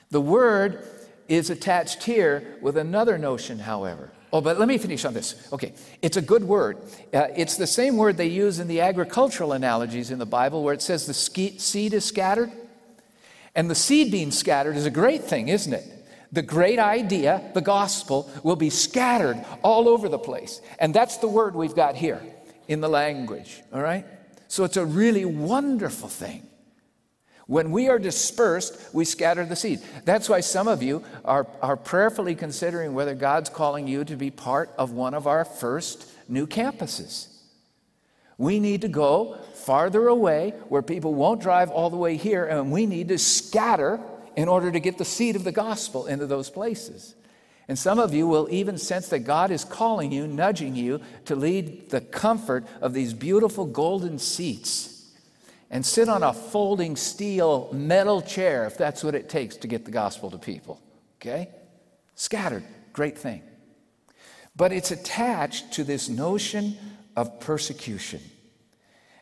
The 0.10 0.22
word 0.22 0.84
is 1.28 1.52
attached 1.52 2.04
here 2.04 2.58
with 2.62 2.76
another 2.76 3.18
notion, 3.18 3.60
however. 3.60 4.12
Oh, 4.32 4.42
but 4.42 4.60
let 4.60 4.68
me 4.68 4.78
finish 4.78 5.06
on 5.06 5.14
this. 5.14 5.48
Okay, 5.52 5.74
it's 6.02 6.18
a 6.18 6.22
good 6.22 6.44
word. 6.44 6.78
Uh, 7.14 7.28
it's 7.36 7.58
the 7.58 7.66
same 7.66 7.98
word 7.98 8.18
they 8.18 8.28
use 8.28 8.60
in 8.60 8.68
the 8.68 8.82
agricultural 8.82 9.54
analogies 9.54 10.12
in 10.12 10.20
the 10.20 10.26
Bible 10.26 10.64
where 10.64 10.74
it 10.74 10.82
says 10.82 11.08
the 11.08 11.14
seed 11.14 11.94
is 11.94 12.06
scattered. 12.06 12.52
And 13.56 13.70
the 13.70 13.76
seed 13.76 14.12
being 14.12 14.30
scattered 14.30 14.76
is 14.78 14.86
a 14.86 14.92
great 14.92 15.24
thing, 15.24 15.48
isn't 15.48 15.74
it? 15.74 15.84
The 16.32 16.44
great 16.44 16.78
idea, 16.78 17.50
the 17.56 17.62
gospel, 17.62 18.30
will 18.44 18.56
be 18.56 18.70
scattered 18.70 19.44
all 19.64 19.90
over 19.90 20.08
the 20.08 20.20
place. 20.20 20.62
And 20.78 20.94
that's 20.94 21.18
the 21.18 21.28
word 21.28 21.56
we've 21.56 21.76
got 21.76 21.96
here 21.96 22.22
in 22.68 22.82
the 22.82 22.90
language, 22.90 23.62
all 23.74 23.82
right? 23.82 24.06
So 24.48 24.64
it's 24.64 24.78
a 24.78 24.86
really 24.86 25.26
wonderful 25.26 26.08
thing. 26.08 26.49
When 27.50 27.72
we 27.72 27.90
are 27.90 27.98
dispersed, 27.98 28.94
we 28.94 29.06
scatter 29.06 29.44
the 29.44 29.56
seed. 29.56 29.80
That's 30.06 30.30
why 30.30 30.42
some 30.42 30.68
of 30.68 30.84
you 30.84 31.04
are, 31.26 31.48
are 31.64 31.78
prayerfully 31.78 32.36
considering 32.36 32.94
whether 32.94 33.16
God's 33.16 33.50
calling 33.50 33.88
you 33.88 34.04
to 34.04 34.16
be 34.16 34.30
part 34.30 34.70
of 34.78 34.92
one 34.92 35.16
of 35.16 35.26
our 35.26 35.44
first 35.44 36.08
new 36.28 36.46
campuses. 36.46 37.28
We 38.38 38.60
need 38.60 38.82
to 38.82 38.88
go 38.88 39.40
farther 39.56 40.10
away 40.10 40.54
where 40.68 40.84
people 40.84 41.16
won't 41.16 41.42
drive 41.42 41.72
all 41.72 41.90
the 41.90 41.98
way 41.98 42.18
here, 42.18 42.46
and 42.46 42.72
we 42.72 42.86
need 42.86 43.08
to 43.08 43.18
scatter 43.18 44.00
in 44.36 44.48
order 44.48 44.72
to 44.72 44.80
get 44.80 45.00
the 45.00 45.04
seed 45.04 45.36
of 45.36 45.44
the 45.44 45.52
gospel 45.52 46.06
into 46.06 46.28
those 46.28 46.52
places. 46.52 47.16
And 47.68 47.80
some 47.80 47.98
of 47.98 48.14
you 48.14 48.28
will 48.28 48.48
even 48.52 48.78
sense 48.78 49.08
that 49.08 49.22
God 49.22 49.50
is 49.50 49.66
calling 49.66 50.12
you, 50.12 50.28
nudging 50.28 50.76
you 50.76 51.02
to 51.26 51.36
lead 51.36 51.90
the 51.90 52.02
comfort 52.02 52.68
of 52.80 52.94
these 52.94 53.16
beautiful 53.16 53.66
golden 53.66 54.20
seats 54.20 54.99
and 55.70 55.86
sit 55.86 56.10
on 56.10 56.24
a 56.24 56.34
folding 56.34 56.96
steel 56.96 57.70
metal 57.72 58.22
chair 58.22 58.66
if 58.66 58.78
that's 58.78 59.04
what 59.04 59.16
it 59.16 59.30
takes 59.30 59.58
to 59.58 59.68
get 59.68 59.86
the 59.86 59.92
gospel 59.92 60.32
to 60.32 60.38
people. 60.38 60.82
Okay? 61.18 61.50
Scattered, 62.16 62.64
great 62.94 63.18
thing. 63.18 63.44
But 64.56 64.72
it's 64.72 64.92
attached 64.92 65.74
to 65.74 65.84
this 65.84 66.10
notion 66.10 66.78
of 67.16 67.40
persecution. 67.40 68.22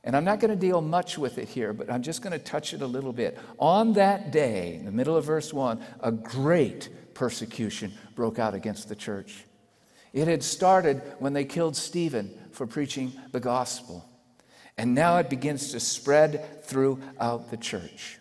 And 0.03 0.15
I'm 0.15 0.23
not 0.23 0.39
going 0.39 0.51
to 0.51 0.59
deal 0.59 0.79
much 0.79 1.17
with 1.17 1.37
it 1.37 1.49
here, 1.49 1.73
but 1.73 1.91
I'm 1.91 2.01
just 2.01 2.21
going 2.21 2.31
to 2.31 2.39
touch 2.39 2.73
it 2.73 2.81
a 2.81 2.87
little 2.87 3.11
bit. 3.11 3.37
On 3.59 3.93
that 3.93 4.31
day, 4.31 4.75
in 4.75 4.85
the 4.85 4.91
middle 4.91 5.17
of 5.17 5.25
verse 5.25 5.53
1, 5.53 5.81
a 5.99 6.11
great 6.11 6.89
persecution 7.13 7.91
broke 8.15 8.39
out 8.39 8.53
against 8.53 8.87
the 8.87 8.95
church. 8.95 9.43
It 10.13 10.27
had 10.27 10.43
started 10.43 11.01
when 11.19 11.33
they 11.33 11.43
killed 11.43 11.75
Stephen 11.75 12.33
for 12.51 12.65
preaching 12.65 13.11
the 13.31 13.39
gospel. 13.41 14.07
And 14.77 14.93
now 14.93 15.17
it 15.17 15.29
begins 15.29 15.71
to 15.71 15.79
spread 15.79 16.63
throughout 16.63 17.49
the 17.49 17.57
church. 17.57 18.19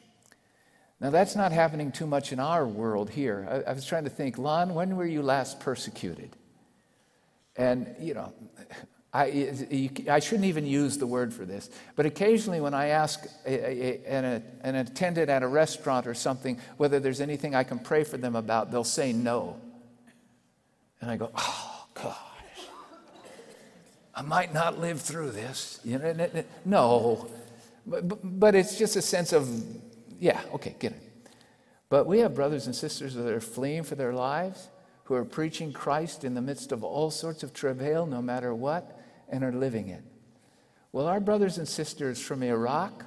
Now, 0.99 1.11
that's 1.11 1.37
not 1.37 1.53
happening 1.53 1.93
too 1.93 2.07
much 2.07 2.33
in 2.33 2.41
our 2.41 2.67
world 2.67 3.11
here. 3.11 3.47
I, 3.67 3.71
I 3.71 3.73
was 3.75 3.85
trying 3.85 4.05
to 4.05 4.11
think, 4.11 4.39
Lon, 4.39 4.75
when 4.75 4.97
were 4.97 5.05
you 5.05 5.23
last 5.23 5.61
persecuted? 5.61 6.35
And, 7.57 7.95
you 8.01 8.15
know, 8.15 8.33
I, 9.13 9.51
I, 10.11 10.19
shouldn't 10.19 10.45
even 10.45 10.67
use 10.67 10.99
the 10.99 11.07
word 11.07 11.33
for 11.33 11.47
this, 11.47 11.71
but 11.95 12.05
occasionally 12.05 12.61
when 12.61 12.75
I 12.75 12.89
ask 12.89 13.25
a, 13.47 13.51
a, 13.51 14.05
an, 14.07 14.43
an 14.61 14.75
attendant 14.75 15.31
at 15.31 15.43
a 15.43 15.47
restaurant 15.47 16.07
or 16.07 16.13
something 16.13 16.61
whether 16.77 17.01
there's 17.01 17.23
anything 17.23 17.55
I 17.55 17.65
can 17.65 17.79
pray 17.79 18.05
for 18.05 18.19
them 18.19 18.37
about, 18.37 18.71
they'll 18.71 18.85
say 18.85 19.15
no. 19.15 19.59
And 21.01 21.11
I 21.11 21.17
go, 21.17 21.31
oh, 21.35 21.87
gosh, 21.95 22.15
I 24.17 24.23
might 24.23 24.55
not 24.55 24.79
live 24.79 25.03
through 25.03 25.33
this. 25.33 25.79
You 25.85 25.99
know, 25.99 26.45
no, 26.65 27.31
but, 27.87 28.41
but 28.41 28.55
it's 28.55 28.79
just 28.79 28.97
a 28.97 29.03
sense 29.03 29.35
of, 29.35 29.49
yeah, 30.19 30.41
okay, 30.55 30.75
get 30.79 30.93
it. 30.93 31.03
But 31.91 32.07
we 32.07 32.21
have 32.21 32.35
brothers 32.35 32.67
and 32.67 32.75
sisters 32.75 33.15
that 33.15 33.27
are 33.27 33.41
fleeing 33.41 33.83
for 33.83 33.95
their 33.95 34.15
lives, 34.15 34.71
who 35.05 35.15
are 35.15 35.25
preaching 35.25 35.73
Christ 35.73 36.25
in 36.25 36.35
the 36.35 36.41
midst 36.41 36.73
of 36.73 36.83
all 36.83 37.11
sorts 37.11 37.43
of 37.43 37.53
travail, 37.53 38.07
no 38.07 38.23
matter 38.23 38.55
what 38.55 38.99
and 39.29 39.45
are 39.45 39.53
living 39.53 39.89
it. 39.89 40.03
Well, 40.93 41.07
our 41.07 41.21
brothers 41.21 41.59
and 41.59 41.69
sisters 41.69 42.21
from 42.21 42.43
Iraq, 42.43 43.05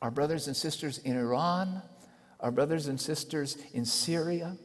our 0.00 0.10
brothers 0.10 0.46
and 0.46 0.56
sisters 0.56 0.98
in 0.98 1.16
Iran, 1.18 1.82
our 2.40 2.50
brothers 2.50 2.86
and 2.86 3.00
sisters 3.00 3.58
in 3.74 3.84
Syria, 3.84 4.56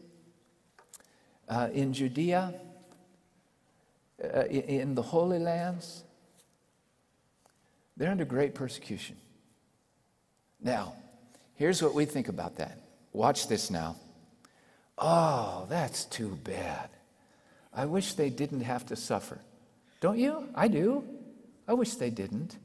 uh, 1.49 1.69
in 1.73 1.93
Judea, 1.93 2.53
uh, 4.23 4.45
in 4.45 4.95
the 4.95 5.01
Holy 5.01 5.39
Lands, 5.39 6.03
they're 7.95 8.11
under 8.11 8.25
great 8.25 8.55
persecution. 8.55 9.15
Now, 10.61 10.93
here's 11.55 11.81
what 11.81 11.93
we 11.93 12.05
think 12.05 12.27
about 12.27 12.57
that. 12.57 12.79
Watch 13.13 13.47
this 13.47 13.69
now. 13.69 13.95
Oh, 14.97 15.65
that's 15.69 16.05
too 16.05 16.37
bad. 16.43 16.89
I 17.73 17.85
wish 17.85 18.13
they 18.13 18.29
didn't 18.29 18.61
have 18.61 18.85
to 18.87 18.95
suffer. 18.95 19.39
Don't 19.99 20.17
you? 20.17 20.49
I 20.55 20.67
do. 20.67 21.03
I 21.67 21.73
wish 21.73 21.95
they 21.95 22.09
didn't. 22.09 22.57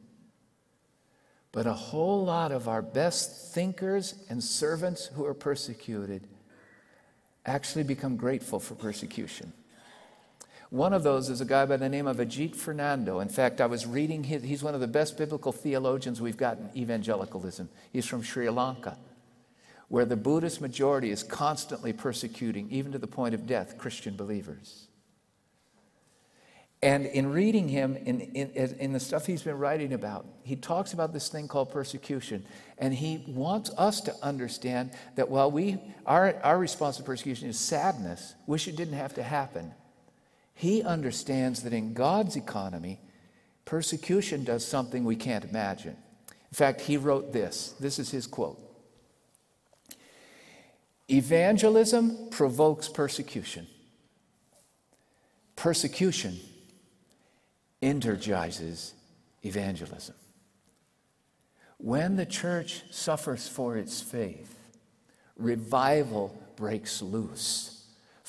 But 1.51 1.67
a 1.67 1.75
whole 1.75 2.25
lot 2.25 2.51
of 2.51 2.67
our 2.67 2.81
best 2.81 3.53
thinkers 3.53 4.15
and 4.31 4.43
servants 4.43 5.07
who 5.07 5.27
are 5.27 5.35
persecuted 5.35 6.27
actually 7.45 7.85
become 7.85 8.17
grateful 8.17 8.59
for 8.59 8.75
persecution. 8.75 9.53
One 10.73 10.95
of 10.95 11.03
those 11.03 11.29
is 11.29 11.43
a 11.43 11.45
guy 11.45 11.67
by 11.67 11.77
the 11.77 11.91
name 11.91 12.07
of 12.07 12.17
Ajit 12.17 12.57
Fernando. 12.57 13.21
In 13.21 13.29
fact, 13.29 13.61
I 13.61 13.67
was 13.67 13.87
reading 13.87 14.25
his, 14.25 14.43
he's 14.43 14.63
one 14.63 14.73
of 14.73 14.81
the 14.81 14.87
best 14.87 15.19
biblical 15.19 15.53
theologians 15.53 16.19
we've 16.19 16.39
got 16.39 16.57
in 16.57 16.71
evangelicalism. 16.75 17.69
He's 17.93 18.07
from 18.07 18.23
Sri 18.23 18.49
Lanka, 18.49 18.97
where 19.89 20.07
the 20.07 20.17
Buddhist 20.17 20.63
majority 20.63 21.11
is 21.11 21.23
constantly 21.23 21.93
persecuting, 21.93 22.71
even 22.71 22.91
to 22.93 22.99
the 22.99 23.07
point 23.07 23.35
of 23.35 23.47
death, 23.47 23.77
Christian 23.77 24.17
believers. 24.17 24.87
And 26.83 27.05
in 27.05 27.31
reading 27.31 27.69
him, 27.69 27.95
in, 27.95 28.23
in, 28.23 28.75
in, 28.79 28.93
the 28.95 29.01
stuff 29.01 29.27
he's 29.27 29.43
been 29.43 29.59
writing 29.59 29.93
about, 29.93 30.25
he 30.43 30.57
talks 30.57 30.95
about 30.95 31.13
this 31.13 31.29
thing 31.29 31.49
called 31.49 31.71
persecution. 31.71 32.47
And 32.79 32.95
he 32.95 33.27
wants 33.29 33.71
us 33.77 34.01
to 34.01 34.15
understand 34.23 34.93
that 35.17 35.29
while 35.29 35.51
we, 35.51 35.77
our, 36.07 36.35
our 36.43 36.59
response 36.59 36.97
to 36.97 37.03
persecution 37.03 37.51
is 37.51 37.61
sadness, 37.61 38.35
wish 38.47 38.69
it 38.69 38.77
didn't 38.77 38.95
have 38.95 39.13
to 39.17 39.23
happen, 39.23 39.75
He 40.55 40.83
understands 40.83 41.63
that 41.63 41.73
in 41.73 41.95
God's 41.95 42.37
economy, 42.37 43.01
persecution 43.65 44.45
does 44.45 44.67
something 44.67 45.05
we 45.05 45.17
can't 45.17 45.45
imagine. 45.45 45.97
In 46.29 46.55
fact, 46.55 46.83
he 46.83 46.97
wrote 46.97 47.33
this 47.33 47.75
this 47.81 47.99
is 47.99 48.11
his 48.11 48.27
quote 48.27 48.59
Evangelism 51.09 52.31
provokes 52.31 52.89
persecution, 52.89 53.67
persecution 55.57 56.39
energizes 57.83 58.95
evangelism. 59.45 60.15
When 61.79 62.15
the 62.17 62.27
church 62.27 62.85
suffers 62.91 63.49
for 63.49 63.77
its 63.77 64.01
faith, 64.01 64.57
revival 65.37 66.41
breaks 66.57 67.03
loose. 67.03 67.82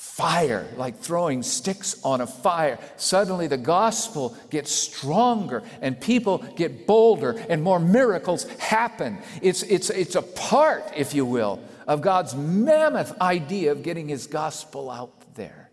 Fire, 0.04 0.68
like 0.76 0.98
throwing 1.00 1.42
sticks 1.42 2.00
on 2.04 2.20
a 2.20 2.26
fire. 2.26 2.78
Suddenly 2.96 3.48
the 3.48 3.56
gospel 3.56 4.36
gets 4.48 4.70
stronger 4.70 5.64
and 5.80 6.00
people 6.00 6.38
get 6.54 6.86
bolder 6.86 7.32
and 7.48 7.64
more 7.64 7.80
miracles 7.80 8.44
happen. 8.58 9.18
It's, 9.42 9.64
it's, 9.64 9.90
it's 9.90 10.14
a 10.14 10.22
part, 10.22 10.84
if 10.94 11.14
you 11.14 11.26
will, 11.26 11.60
of 11.88 12.00
God's 12.00 12.36
mammoth 12.36 13.20
idea 13.20 13.72
of 13.72 13.82
getting 13.82 14.06
his 14.06 14.28
gospel 14.28 14.88
out 14.88 15.34
there. 15.34 15.68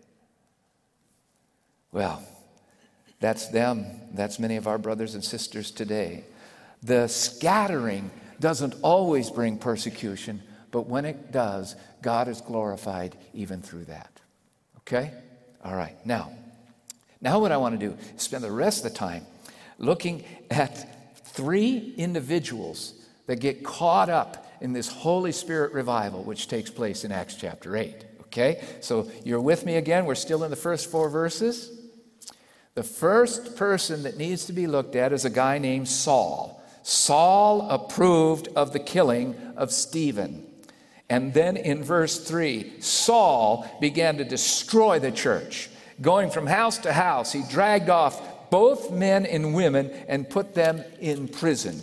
Well, 1.92 2.20
that's 3.20 3.46
them. 3.46 3.86
That's 4.12 4.40
many 4.40 4.56
of 4.56 4.66
our 4.66 4.78
brothers 4.78 5.14
and 5.14 5.22
sisters 5.22 5.70
today. 5.70 6.24
The 6.82 7.06
scattering 7.06 8.10
doesn't 8.40 8.74
always 8.82 9.30
bring 9.30 9.56
persecution, 9.58 10.42
but 10.72 10.88
when 10.88 11.04
it 11.04 11.30
does, 11.30 11.76
God 12.00 12.26
is 12.26 12.40
glorified 12.40 13.16
even 13.34 13.62
through 13.62 13.84
that. 13.84 14.11
Okay? 14.86 15.12
All 15.64 15.74
right. 15.74 15.96
Now, 16.04 16.32
now 17.20 17.38
what 17.38 17.52
I 17.52 17.56
want 17.56 17.78
to 17.78 17.86
do 17.88 17.96
is 18.16 18.22
spend 18.22 18.44
the 18.44 18.52
rest 18.52 18.84
of 18.84 18.92
the 18.92 18.98
time 18.98 19.26
looking 19.78 20.24
at 20.50 21.16
three 21.26 21.94
individuals 21.96 22.94
that 23.26 23.36
get 23.40 23.64
caught 23.64 24.10
up 24.10 24.46
in 24.60 24.72
this 24.72 24.88
Holy 24.88 25.32
Spirit 25.32 25.72
revival, 25.72 26.22
which 26.22 26.48
takes 26.48 26.70
place 26.70 27.04
in 27.04 27.12
Acts 27.12 27.34
chapter 27.34 27.76
8. 27.76 28.04
Okay? 28.22 28.62
So 28.80 29.10
you're 29.24 29.40
with 29.40 29.64
me 29.66 29.76
again. 29.76 30.06
We're 30.06 30.14
still 30.14 30.44
in 30.44 30.50
the 30.50 30.56
first 30.56 30.90
four 30.90 31.08
verses. 31.08 31.78
The 32.74 32.82
first 32.82 33.56
person 33.56 34.04
that 34.04 34.16
needs 34.16 34.46
to 34.46 34.52
be 34.52 34.66
looked 34.66 34.96
at 34.96 35.12
is 35.12 35.24
a 35.24 35.30
guy 35.30 35.58
named 35.58 35.88
Saul. 35.88 36.62
Saul 36.82 37.68
approved 37.70 38.48
of 38.56 38.72
the 38.72 38.78
killing 38.80 39.36
of 39.56 39.70
Stephen. 39.70 40.46
And 41.12 41.34
then 41.34 41.58
in 41.58 41.84
verse 41.84 42.26
3, 42.26 42.80
Saul 42.80 43.68
began 43.82 44.16
to 44.16 44.24
destroy 44.24 44.98
the 44.98 45.12
church. 45.12 45.68
Going 46.00 46.30
from 46.30 46.46
house 46.46 46.78
to 46.78 46.92
house, 46.94 47.32
he 47.32 47.42
dragged 47.50 47.90
off 47.90 48.48
both 48.48 48.90
men 48.90 49.26
and 49.26 49.54
women 49.54 49.90
and 50.08 50.30
put 50.30 50.54
them 50.54 50.82
in 51.00 51.28
prison. 51.28 51.78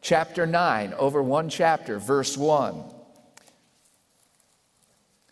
Chapter 0.00 0.46
9, 0.46 0.94
over 0.94 1.22
one 1.22 1.50
chapter, 1.50 1.98
verse 1.98 2.38
1 2.38 2.84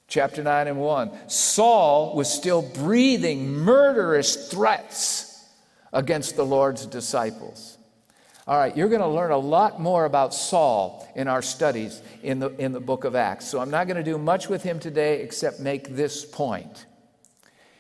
chapter 0.06 0.44
9 0.44 0.68
and 0.68 0.78
1. 0.78 1.28
Saul 1.28 2.14
was 2.14 2.32
still 2.32 2.62
breathing 2.62 3.50
murderous 3.50 4.48
threats 4.48 5.44
against 5.92 6.36
the 6.36 6.46
Lord's 6.46 6.86
disciples. 6.86 7.78
All 8.46 8.58
right, 8.58 8.76
you're 8.76 8.90
going 8.90 9.00
to 9.00 9.08
learn 9.08 9.30
a 9.30 9.38
lot 9.38 9.80
more 9.80 10.04
about 10.04 10.34
Saul 10.34 11.08
in 11.14 11.28
our 11.28 11.40
studies 11.40 12.02
in 12.22 12.40
the, 12.40 12.50
in 12.56 12.72
the 12.72 12.80
book 12.80 13.04
of 13.04 13.14
Acts. 13.14 13.48
So 13.48 13.58
I'm 13.58 13.70
not 13.70 13.86
going 13.86 13.96
to 13.96 14.02
do 14.02 14.18
much 14.18 14.50
with 14.50 14.62
him 14.62 14.78
today 14.78 15.22
except 15.22 15.60
make 15.60 15.96
this 15.96 16.26
point. 16.26 16.84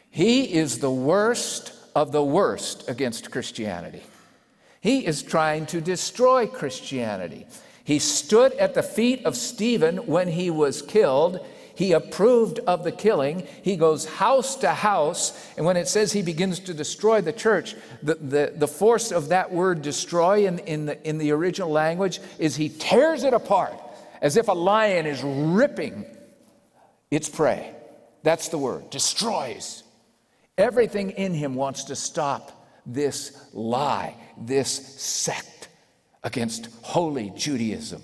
He 0.08 0.54
is 0.54 0.78
the 0.78 0.90
worst 0.90 1.74
of 1.94 2.12
the 2.12 2.24
worst 2.24 2.88
against 2.88 3.30
Christianity. 3.30 4.02
He 4.80 5.04
is 5.04 5.22
trying 5.22 5.66
to 5.66 5.82
destroy 5.82 6.46
Christianity. 6.46 7.46
He 7.84 7.98
stood 7.98 8.54
at 8.54 8.72
the 8.72 8.82
feet 8.82 9.26
of 9.26 9.36
Stephen 9.36 9.98
when 10.06 10.28
he 10.28 10.48
was 10.48 10.80
killed 10.80 11.44
he 11.74 11.92
approved 11.92 12.60
of 12.60 12.84
the 12.84 12.92
killing. 12.92 13.46
He 13.62 13.76
goes 13.76 14.06
house 14.06 14.56
to 14.56 14.70
house. 14.70 15.52
And 15.56 15.66
when 15.66 15.76
it 15.76 15.88
says 15.88 16.12
he 16.12 16.22
begins 16.22 16.60
to 16.60 16.74
destroy 16.74 17.20
the 17.20 17.32
church, 17.32 17.74
the, 18.02 18.14
the, 18.14 18.52
the 18.56 18.68
force 18.68 19.10
of 19.10 19.28
that 19.28 19.52
word 19.52 19.82
destroy 19.82 20.46
in, 20.46 20.60
in, 20.60 20.86
the, 20.86 21.08
in 21.08 21.18
the 21.18 21.32
original 21.32 21.70
language 21.70 22.20
is 22.38 22.56
he 22.56 22.68
tears 22.68 23.24
it 23.24 23.34
apart 23.34 23.74
as 24.22 24.36
if 24.36 24.48
a 24.48 24.52
lion 24.52 25.06
is 25.06 25.22
ripping 25.22 26.06
its 27.10 27.28
prey. 27.28 27.74
That's 28.22 28.48
the 28.48 28.58
word 28.58 28.88
destroys. 28.90 29.82
Everything 30.56 31.10
in 31.10 31.34
him 31.34 31.54
wants 31.56 31.84
to 31.84 31.96
stop 31.96 32.66
this 32.86 33.48
lie, 33.52 34.14
this 34.38 34.70
sect 34.70 35.68
against 36.22 36.68
holy 36.82 37.30
Judaism. 37.30 38.02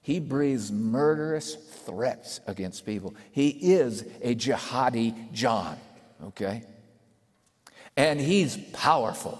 He 0.00 0.20
breathes 0.20 0.70
murderous 0.70 1.56
threats 1.84 2.40
against 2.46 2.86
people. 2.86 3.14
He 3.32 3.48
is 3.48 4.02
a 4.22 4.34
jihadi 4.34 5.32
John, 5.32 5.76
okay? 6.26 6.64
And 7.96 8.20
he's 8.20 8.56
powerful. 8.72 9.38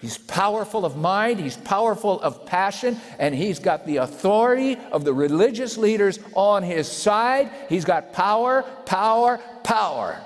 He's 0.00 0.18
powerful 0.18 0.84
of 0.84 0.96
mind, 0.96 1.38
he's 1.38 1.56
powerful 1.56 2.20
of 2.20 2.44
passion, 2.44 3.00
and 3.20 3.32
he's 3.32 3.60
got 3.60 3.86
the 3.86 3.98
authority 3.98 4.76
of 4.90 5.04
the 5.04 5.12
religious 5.14 5.78
leaders 5.78 6.18
on 6.34 6.64
his 6.64 6.90
side. 6.90 7.52
He's 7.68 7.84
got 7.84 8.12
power, 8.12 8.64
power, 8.84 9.38
power. 9.62 10.20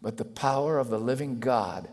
But 0.00 0.16
the 0.16 0.24
power 0.24 0.78
of 0.78 0.88
the 0.88 0.98
living 0.98 1.40
God 1.40 1.88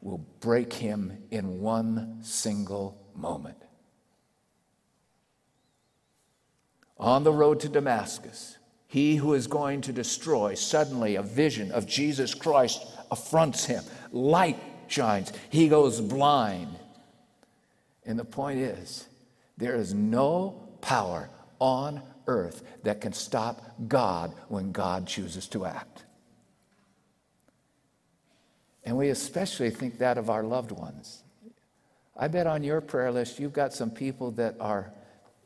will 0.00 0.26
break 0.40 0.72
him 0.72 1.24
in 1.30 1.60
one 1.60 2.18
single 2.22 2.98
moment. 3.14 3.61
On 7.02 7.24
the 7.24 7.32
road 7.32 7.58
to 7.60 7.68
Damascus, 7.68 8.58
he 8.86 9.16
who 9.16 9.34
is 9.34 9.48
going 9.48 9.80
to 9.82 9.92
destroy, 9.92 10.54
suddenly 10.54 11.16
a 11.16 11.22
vision 11.22 11.72
of 11.72 11.84
Jesus 11.84 12.32
Christ 12.32 12.86
affronts 13.10 13.64
him. 13.64 13.82
Light 14.12 14.56
shines. 14.86 15.32
He 15.50 15.66
goes 15.66 16.00
blind. 16.00 16.76
And 18.06 18.16
the 18.16 18.24
point 18.24 18.60
is, 18.60 19.08
there 19.56 19.74
is 19.74 19.92
no 19.92 20.68
power 20.80 21.28
on 21.58 22.02
earth 22.28 22.62
that 22.84 23.00
can 23.00 23.12
stop 23.12 23.62
God 23.88 24.32
when 24.46 24.70
God 24.70 25.08
chooses 25.08 25.48
to 25.48 25.66
act. 25.66 26.04
And 28.84 28.96
we 28.96 29.08
especially 29.08 29.70
think 29.70 29.98
that 29.98 30.18
of 30.18 30.30
our 30.30 30.44
loved 30.44 30.70
ones. 30.70 31.24
I 32.16 32.28
bet 32.28 32.46
on 32.46 32.62
your 32.62 32.80
prayer 32.80 33.10
list 33.10 33.40
you've 33.40 33.52
got 33.52 33.72
some 33.72 33.90
people 33.90 34.30
that 34.32 34.54
are 34.60 34.92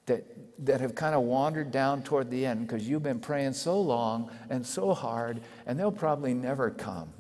that 0.07 0.25
that 0.59 0.81
have 0.81 0.95
kind 0.95 1.15
of 1.15 1.23
wandered 1.23 1.71
down 1.71 2.03
toward 2.03 2.31
the 2.31 2.47
end 2.47 2.67
because 2.67 2.89
you've 2.89 3.03
been 3.03 3.21
praying 3.21 3.53
so 3.53 3.81
long 3.81 4.31
and 4.49 4.67
so 4.67 4.95
hard 4.95 5.41
and 5.67 5.79
they'll 5.79 5.93
probably 5.93 6.35
never 6.35 6.71
come. 6.71 7.11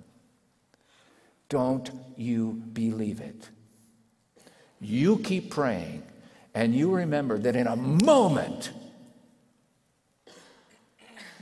Don't 1.48 1.90
you 2.16 2.62
believe 2.72 3.20
it. 3.20 3.48
You 4.80 5.18
keep 5.18 5.50
praying 5.50 6.02
and 6.54 6.74
you 6.74 6.94
remember 6.94 7.38
that 7.38 7.56
in 7.56 7.66
a 7.66 7.76
moment 7.76 8.72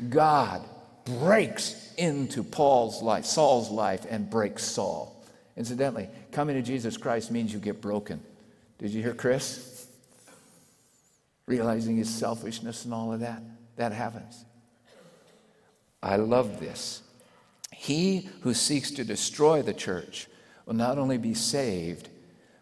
God 0.09 0.65
breaks 1.05 1.95
into 1.97 2.43
Paul's 2.43 3.03
life, 3.03 3.25
Saul's 3.25 3.71
life, 3.71 4.05
and 4.11 4.29
breaks 4.29 4.65
Saul. 4.65 5.25
Incidentally, 5.57 6.09
coming 6.33 6.57
to 6.57 6.63
Jesus 6.63 6.97
Christ 6.97 7.31
means 7.31 7.53
you 7.53 7.61
get 7.61 7.81
broken. 7.81 8.21
Did 8.79 8.91
you 8.91 9.03
hear 9.03 9.15
Chris? 9.15 9.74
Realizing 11.47 11.97
his 11.97 12.09
selfishness 12.09 12.85
and 12.85 12.95
all 12.95 13.13
of 13.13 13.21
that. 13.21 13.43
That 13.77 13.93
happens. 13.93 14.45
I 16.03 16.17
love 16.17 16.61
this. 16.61 17.03
He 17.73 18.29
who 18.43 18.55
seeks 18.55 18.91
to 18.93 19.05
destroy 19.05 19.63
the 19.63 19.75
church 19.75 20.29
will 20.67 20.75
not 20.75 20.99
only 20.99 21.19
be 21.19 21.35
saved, 21.35 22.09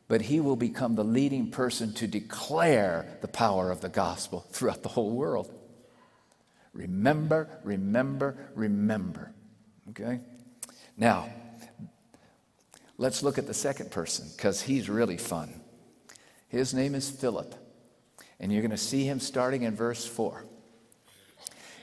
but 0.09 0.23
he 0.23 0.41
will 0.41 0.57
become 0.57 0.95
the 0.95 1.05
leading 1.05 1.51
person 1.51 1.93
to 1.95 2.07
declare 2.07 3.19
the 3.21 3.29
power 3.29 3.71
of 3.71 3.81
the 3.81 3.89
gospel 3.89 4.47
throughout 4.51 4.83
the 4.83 4.89
whole 4.89 5.11
world. 5.11 5.53
Remember, 6.73 7.49
remember, 7.65 8.37
remember. 8.55 9.33
Okay? 9.91 10.21
Now, 10.97 11.29
let's 12.97 13.23
look 13.23 13.39
at 13.39 13.47
the 13.47 13.55
second 13.55 13.91
person 13.91 14.27
because 14.37 14.63
he's 14.63 14.89
really 14.89 15.19
fun. 15.19 15.61
His 16.49 16.75
name 16.75 16.95
is 16.95 17.11
Philip, 17.11 17.55
and 18.43 18.53
you're 18.53 18.61
going 18.61 18.73
to 18.73 18.77
see 18.77 19.05
him 19.05 19.21
starting 19.21 19.63
in 19.63 19.75
verse 19.75 20.05
4. 20.05 20.45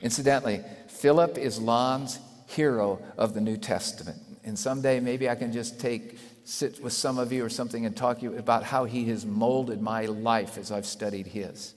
Incidentally, 0.02 0.62
Philip 0.88 1.38
is 1.38 1.60
Lon's 1.60 2.20
hero 2.48 3.02
of 3.18 3.34
the 3.34 3.42
New 3.42 3.58
Testament. 3.58 4.22
And 4.44 4.60
someday 4.60 5.00
maybe 5.00 5.30
I 5.30 5.36
can 5.36 5.54
just 5.54 5.80
take 5.80 6.18
sit 6.44 6.84
with 6.84 6.94
some 6.94 7.18
of 7.18 7.32
you 7.32 7.46
or 7.46 7.50
something 7.50 7.86
and 7.86 7.96
talk 7.96 8.22
you 8.22 8.36
about 8.38 8.64
how 8.64 8.86
he 8.86 9.06
has 9.06 9.26
molded 9.26 9.82
my 9.82 10.06
life 10.06 10.58
as 10.58 10.72
I've 10.72 10.86
studied 10.86 11.28
his. 11.28 11.74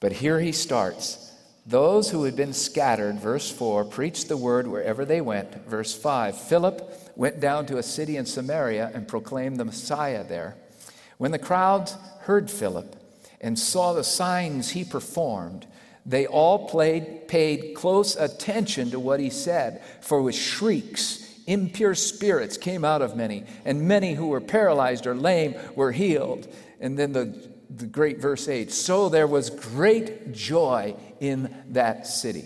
But 0.00 0.12
here 0.12 0.40
he 0.40 0.52
starts. 0.52 1.30
Those 1.66 2.10
who 2.10 2.24
had 2.24 2.34
been 2.34 2.54
scattered, 2.54 3.20
verse 3.20 3.50
4, 3.50 3.84
preached 3.84 4.28
the 4.28 4.36
word 4.36 4.66
wherever 4.66 5.04
they 5.04 5.20
went. 5.20 5.66
Verse 5.66 5.94
5 5.94 6.36
Philip 6.36 7.12
went 7.16 7.38
down 7.38 7.66
to 7.66 7.78
a 7.78 7.82
city 7.82 8.16
in 8.16 8.24
Samaria 8.26 8.90
and 8.94 9.06
proclaimed 9.06 9.58
the 9.58 9.64
Messiah 9.64 10.24
there. 10.24 10.56
When 11.18 11.32
the 11.32 11.38
crowds 11.38 11.96
heard 12.20 12.50
Philip 12.50 12.96
and 13.40 13.58
saw 13.58 13.92
the 13.92 14.04
signs 14.04 14.70
he 14.70 14.84
performed, 14.84 15.66
they 16.06 16.26
all 16.26 16.68
played, 16.68 17.28
paid 17.28 17.74
close 17.74 18.16
attention 18.16 18.90
to 18.90 19.00
what 19.00 19.20
he 19.20 19.30
said, 19.30 19.82
for 20.00 20.22
with 20.22 20.34
shrieks, 20.34 21.26
impure 21.46 21.94
spirits 21.94 22.56
came 22.56 22.84
out 22.84 23.02
of 23.02 23.16
many, 23.16 23.44
and 23.64 23.86
many 23.86 24.14
who 24.14 24.28
were 24.28 24.40
paralyzed 24.40 25.06
or 25.06 25.14
lame 25.14 25.54
were 25.74 25.92
healed. 25.92 26.48
And 26.80 26.98
then 26.98 27.12
the, 27.12 27.50
the 27.68 27.86
great 27.86 28.18
verse 28.18 28.48
8 28.48 28.70
so 28.72 29.08
there 29.08 29.26
was 29.26 29.50
great 29.50 30.32
joy 30.32 30.94
in 31.20 31.54
that 31.70 32.06
city. 32.06 32.44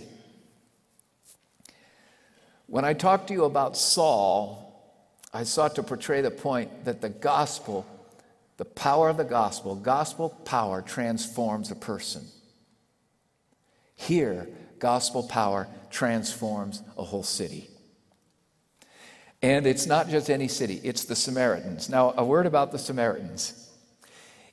When 2.66 2.84
I 2.84 2.92
talked 2.92 3.28
to 3.28 3.34
you 3.34 3.44
about 3.44 3.76
Saul, 3.76 4.60
I 5.32 5.44
sought 5.44 5.74
to 5.76 5.82
portray 5.82 6.22
the 6.22 6.30
point 6.30 6.84
that 6.84 7.00
the 7.00 7.08
gospel, 7.08 7.86
the 8.56 8.64
power 8.64 9.08
of 9.08 9.16
the 9.16 9.24
gospel, 9.24 9.74
gospel 9.74 10.30
power 10.44 10.80
transforms 10.80 11.70
a 11.70 11.76
person. 11.76 12.24
Here, 13.96 14.48
gospel 14.78 15.22
power 15.24 15.68
transforms 15.90 16.82
a 16.96 17.02
whole 17.02 17.22
city. 17.22 17.68
And 19.42 19.66
it's 19.66 19.86
not 19.86 20.08
just 20.08 20.30
any 20.30 20.48
city, 20.48 20.80
it's 20.82 21.04
the 21.04 21.16
Samaritans. 21.16 21.88
Now, 21.88 22.14
a 22.16 22.24
word 22.24 22.46
about 22.46 22.72
the 22.72 22.78
Samaritans. 22.78 23.70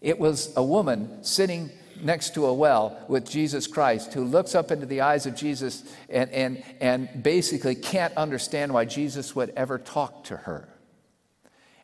It 0.01 0.19
was 0.19 0.51
a 0.57 0.63
woman 0.63 1.23
sitting 1.23 1.69
next 2.01 2.33
to 2.33 2.45
a 2.47 2.53
well 2.53 3.05
with 3.07 3.29
Jesus 3.29 3.67
Christ 3.67 4.13
who 4.13 4.23
looks 4.23 4.55
up 4.55 4.71
into 4.71 4.85
the 4.85 5.01
eyes 5.01 5.25
of 5.25 5.35
Jesus 5.35 5.83
and, 6.09 6.29
and, 6.31 6.63
and 6.79 7.23
basically 7.23 7.75
can't 7.75 8.15
understand 8.17 8.73
why 8.73 8.85
Jesus 8.85 9.35
would 9.35 9.53
ever 9.55 9.77
talk 9.77 10.23
to 10.25 10.37
her. 10.37 10.67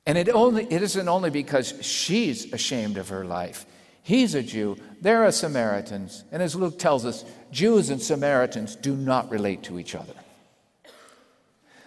And 0.08 0.18
it, 0.18 0.30
only, 0.30 0.66
it 0.72 0.82
isn't 0.82 1.10
only 1.10 1.30
because 1.30 1.74
she's 1.82 2.54
ashamed 2.54 2.98
of 2.98 3.10
her 3.10 3.26
life. 3.26 3.66
He's 4.04 4.36
a 4.36 4.42
Jew, 4.42 4.78
they're 5.02 5.26
a 5.26 5.34
Samaritans. 5.34 6.24
And 6.32 6.42
as 6.42 6.56
Luke 6.56 6.80
tells 6.80 7.06
us, 7.06 7.26
Jews 7.52 7.90
and 7.90 8.02
Samaritans 8.02 8.78
do 8.78 8.96
not 8.96 9.30
relate 9.30 9.64
to 9.64 9.78
each 9.78 9.96
other. 9.96 10.14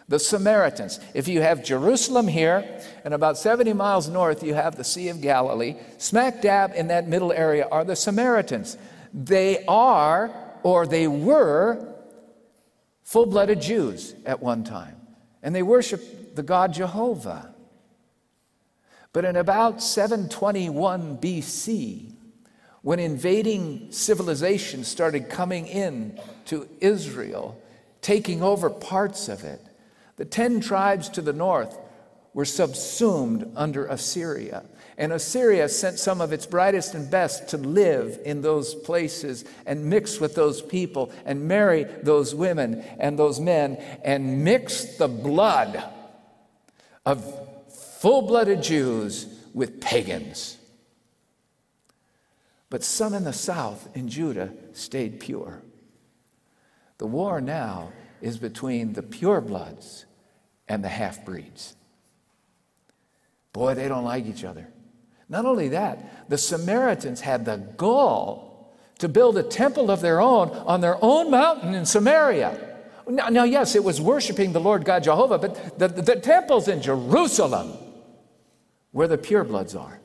The 0.09 0.19
Samaritans, 0.19 1.01
if 1.15 1.29
you 1.29 1.41
have 1.41 1.65
Jerusalem 1.65 2.29
here, 2.29 2.83
and 3.07 3.15
about 3.15 3.39
70 3.39 3.73
miles 3.73 4.09
north, 4.09 4.43
you 4.43 4.53
have 4.53 4.77
the 4.77 4.85
Sea 4.85 5.09
of 5.09 5.23
Galilee, 5.23 5.77
smack 5.97 6.43
dab 6.43 6.73
in 6.75 6.89
that 6.89 7.09
middle 7.09 7.33
area 7.33 7.67
are 7.73 7.85
the 7.85 7.97
Samaritans. 7.97 8.77
They 9.15 9.65
are, 9.67 10.31
or 10.63 10.87
they 10.87 11.07
were, 11.07 11.95
full 13.03 13.27
blooded 13.27 13.63
Jews 13.63 14.15
at 14.27 14.43
one 14.43 14.63
time, 14.63 14.97
and 15.43 15.55
they 15.55 15.63
worship 15.63 16.35
the 16.35 16.43
God 16.43 16.75
Jehovah. 16.75 17.50
But 19.13 19.25
in 19.25 19.37
about 19.37 19.83
721 19.83 21.19
BC, 21.19 22.13
when 22.83 22.99
invading 22.99 23.93
civilization 23.93 24.85
started 24.85 25.29
coming 25.29 25.67
in 25.67 26.19
to 26.47 26.69
Israel, 26.81 27.61
taking 28.01 28.43
over 28.43 28.71
parts 28.71 29.29
of 29.29 29.45
it, 29.45 29.61
the 30.17 30.25
10 30.25 30.61
tribes 30.61 31.09
to 31.11 31.23
the 31.23 31.33
north 31.33 31.77
were 32.33 32.45
subsumed 32.45 33.51
under 33.57 33.87
Assyria. 33.87 34.65
And 34.97 35.13
Assyria 35.13 35.69
sent 35.69 35.99
some 35.99 36.21
of 36.21 36.33
its 36.33 36.47
brightest 36.47 36.95
and 36.95 37.11
best 37.11 37.49
to 37.49 37.57
live 37.57 38.21
in 38.25 38.43
those 38.43 38.75
places 38.75 39.45
and 39.67 39.87
mix 39.87 40.21
with 40.21 40.35
those 40.35 40.63
people 40.63 41.11
and 41.25 41.49
marry 41.49 41.85
those 41.85 42.35
women 42.35 42.83
and 42.99 43.19
those 43.19 43.41
men 43.41 43.77
and 44.05 44.45
mix 44.45 44.97
the 44.97 45.09
blood 45.09 45.83
of 47.05 47.50
full 48.01 48.23
blooded 48.23 48.63
Jews 48.63 49.27
with 49.53 49.79
pagans. 49.79 50.57
But 52.71 52.83
some 52.83 53.13
in 53.13 53.25
the 53.25 53.33
south, 53.35 53.95
in 53.95 54.09
Judah, 54.09 54.55
stayed 54.73 55.21
pure. 55.21 55.61
The 56.97 57.07
war 57.07 57.43
now 57.43 57.93
is 58.23 58.39
between 58.39 58.95
the 58.95 59.03
pure 59.03 59.43
bloods 59.43 60.07
and 60.67 60.83
the 60.83 60.89
half 60.89 61.27
breeds. 61.27 61.77
Boy, 63.53 63.75
they 63.75 63.87
don't 63.87 64.05
like 64.05 64.25
each 64.25 64.45
other. 64.45 64.67
Not 65.29 65.45
only 65.45 65.69
that, 65.69 66.31
the 66.31 66.39
Samaritans 66.39 67.21
had 67.21 67.45
the 67.45 67.59
gall 67.59 68.73
to 68.99 69.11
build 69.11 69.37
a 69.37 69.43
temple 69.43 69.91
of 69.91 70.01
their 70.01 70.23
own 70.23 70.49
on 70.49 70.81
their 70.81 70.97
own 71.03 71.31
mountain 71.31 71.75
in 71.75 71.85
Samaria. 71.85 72.79
Now, 73.07 73.29
now 73.29 73.45
yes, 73.45 73.75
it 73.75 73.85
was 73.85 74.01
worshiping 74.01 74.53
the 74.53 74.61
Lord 74.61 74.87
God 74.87 75.05
Jehovah, 75.05 75.37
but 75.37 75.79
the, 75.79 75.89
the, 75.89 76.03
the 76.03 76.17
temple's 76.17 76.67
in 76.67 76.81
Jerusalem 76.81 77.77
where 78.93 79.09
the 79.09 79.19
purebloods 79.19 79.79
are. 79.79 80.01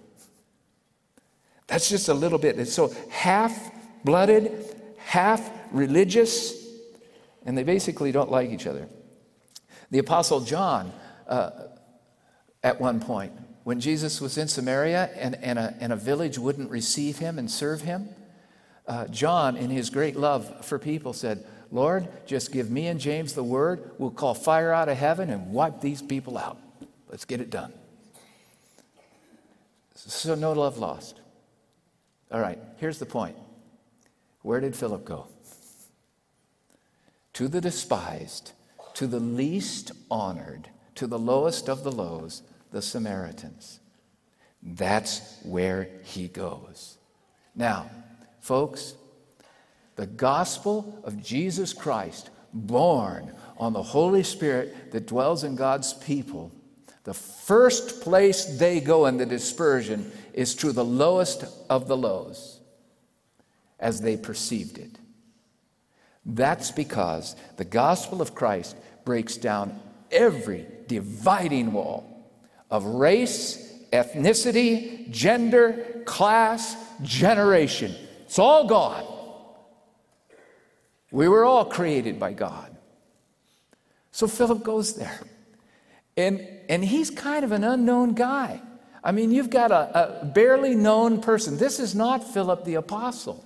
That's 1.67 1.89
just 1.89 2.09
a 2.09 2.13
little 2.13 2.37
bit. 2.37 2.59
It's 2.59 2.73
so 2.73 2.93
half 3.09 3.71
blooded, 4.03 4.51
half 4.97 5.49
religious, 5.71 6.67
and 7.45 7.57
they 7.57 7.63
basically 7.63 8.11
don't 8.11 8.31
like 8.31 8.49
each 8.49 8.67
other. 8.67 8.87
The 9.91 9.99
Apostle 9.99 10.41
John, 10.41 10.91
uh, 11.27 11.51
at 12.63 12.79
one 12.79 12.99
point, 12.99 13.33
when 13.63 13.79
Jesus 13.79 14.21
was 14.21 14.37
in 14.37 14.47
Samaria 14.47 15.09
and, 15.15 15.35
and, 15.41 15.57
a, 15.57 15.75
and 15.79 15.91
a 15.91 15.95
village 15.95 16.37
wouldn't 16.37 16.69
receive 16.69 17.17
him 17.17 17.39
and 17.39 17.49
serve 17.49 17.81
him, 17.81 18.09
uh, 18.87 19.07
John, 19.07 19.57
in 19.57 19.71
his 19.71 19.89
great 19.89 20.15
love 20.15 20.63
for 20.63 20.77
people, 20.77 21.13
said, 21.13 21.43
Lord, 21.71 22.07
just 22.27 22.51
give 22.51 22.69
me 22.69 22.87
and 22.87 22.99
James 22.99 23.33
the 23.33 23.43
word. 23.43 23.91
We'll 23.97 24.11
call 24.11 24.35
fire 24.35 24.71
out 24.71 24.87
of 24.87 24.97
heaven 24.97 25.31
and 25.31 25.51
wipe 25.51 25.81
these 25.81 26.01
people 26.01 26.37
out. 26.37 26.59
Let's 27.09 27.25
get 27.25 27.41
it 27.41 27.49
done. 27.49 27.73
So, 30.07 30.35
no 30.35 30.53
love 30.53 30.77
lost. 30.77 31.19
All 32.31 32.39
right, 32.39 32.59
here's 32.77 32.99
the 32.99 33.05
point. 33.05 33.35
Where 34.41 34.59
did 34.59 34.75
Philip 34.75 35.05
go? 35.05 35.27
To 37.33 37.47
the 37.47 37.61
despised 37.61 38.53
to 38.95 39.07
the 39.07 39.19
least 39.19 39.91
honored, 40.09 40.69
to 40.95 41.05
the 41.05 41.19
lowest 41.19 41.69
of 41.69 41.83
the 41.83 41.91
lows, 41.91 42.41
the 42.71 42.81
Samaritans. 42.81 43.79
That's 44.63 45.37
where 45.43 45.89
he 46.03 46.27
goes. 46.27 46.97
Now, 47.53 47.89
folks, 48.39 48.95
the 49.95 50.07
gospel 50.07 50.99
of 51.03 51.21
Jesus 51.21 51.73
Christ, 51.73 52.29
born 52.53 53.33
on 53.57 53.73
the 53.73 53.83
Holy 53.83 54.23
Spirit 54.23 54.91
that 54.91 55.07
dwells 55.07 55.43
in 55.43 55.55
God's 55.55 55.93
people, 55.93 56.51
the 57.05 57.13
first 57.13 58.01
place 58.01 58.45
they 58.45 58.81
go 58.81 59.05
in 59.05 59.17
the 59.17 59.25
dispersion 59.25 60.11
is 60.33 60.55
to 60.55 60.71
the 60.71 60.83
lowest 60.83 61.45
of 61.69 61.87
the 61.87 61.95
lows 61.95 62.59
as 63.79 64.01
they 64.01 64.17
perceived 64.17 64.77
it. 64.77 64.99
That's 66.25 66.71
because 66.71 67.35
the 67.57 67.65
gospel 67.65 68.21
of 68.21 68.33
Christ 68.33 68.75
breaks 69.05 69.37
down 69.37 69.79
every 70.11 70.65
dividing 70.87 71.73
wall 71.73 72.31
of 72.71 72.85
race, 72.85 73.71
ethnicity, 73.93 75.09
gender, 75.11 76.01
class, 76.05 76.75
generation. 77.03 77.95
It's 78.25 78.39
all 78.39 78.67
gone. 78.67 79.05
We 81.11 81.27
were 81.27 81.45
all 81.45 81.65
created 81.65 82.19
by 82.19 82.33
God. 82.33 82.75
So 84.11 84.27
Philip 84.27 84.63
goes 84.63 84.95
there. 84.95 85.19
And, 86.17 86.47
and 86.69 86.83
he's 86.83 87.09
kind 87.09 87.43
of 87.43 87.51
an 87.51 87.63
unknown 87.63 88.13
guy. 88.13 88.61
I 89.03 89.11
mean, 89.11 89.31
you've 89.31 89.49
got 89.49 89.71
a, 89.71 90.21
a 90.21 90.25
barely 90.25 90.73
known 90.73 91.21
person. 91.21 91.57
This 91.57 91.79
is 91.79 91.93
not 91.93 92.23
Philip 92.23 92.65
the 92.65 92.75
apostle. 92.75 93.45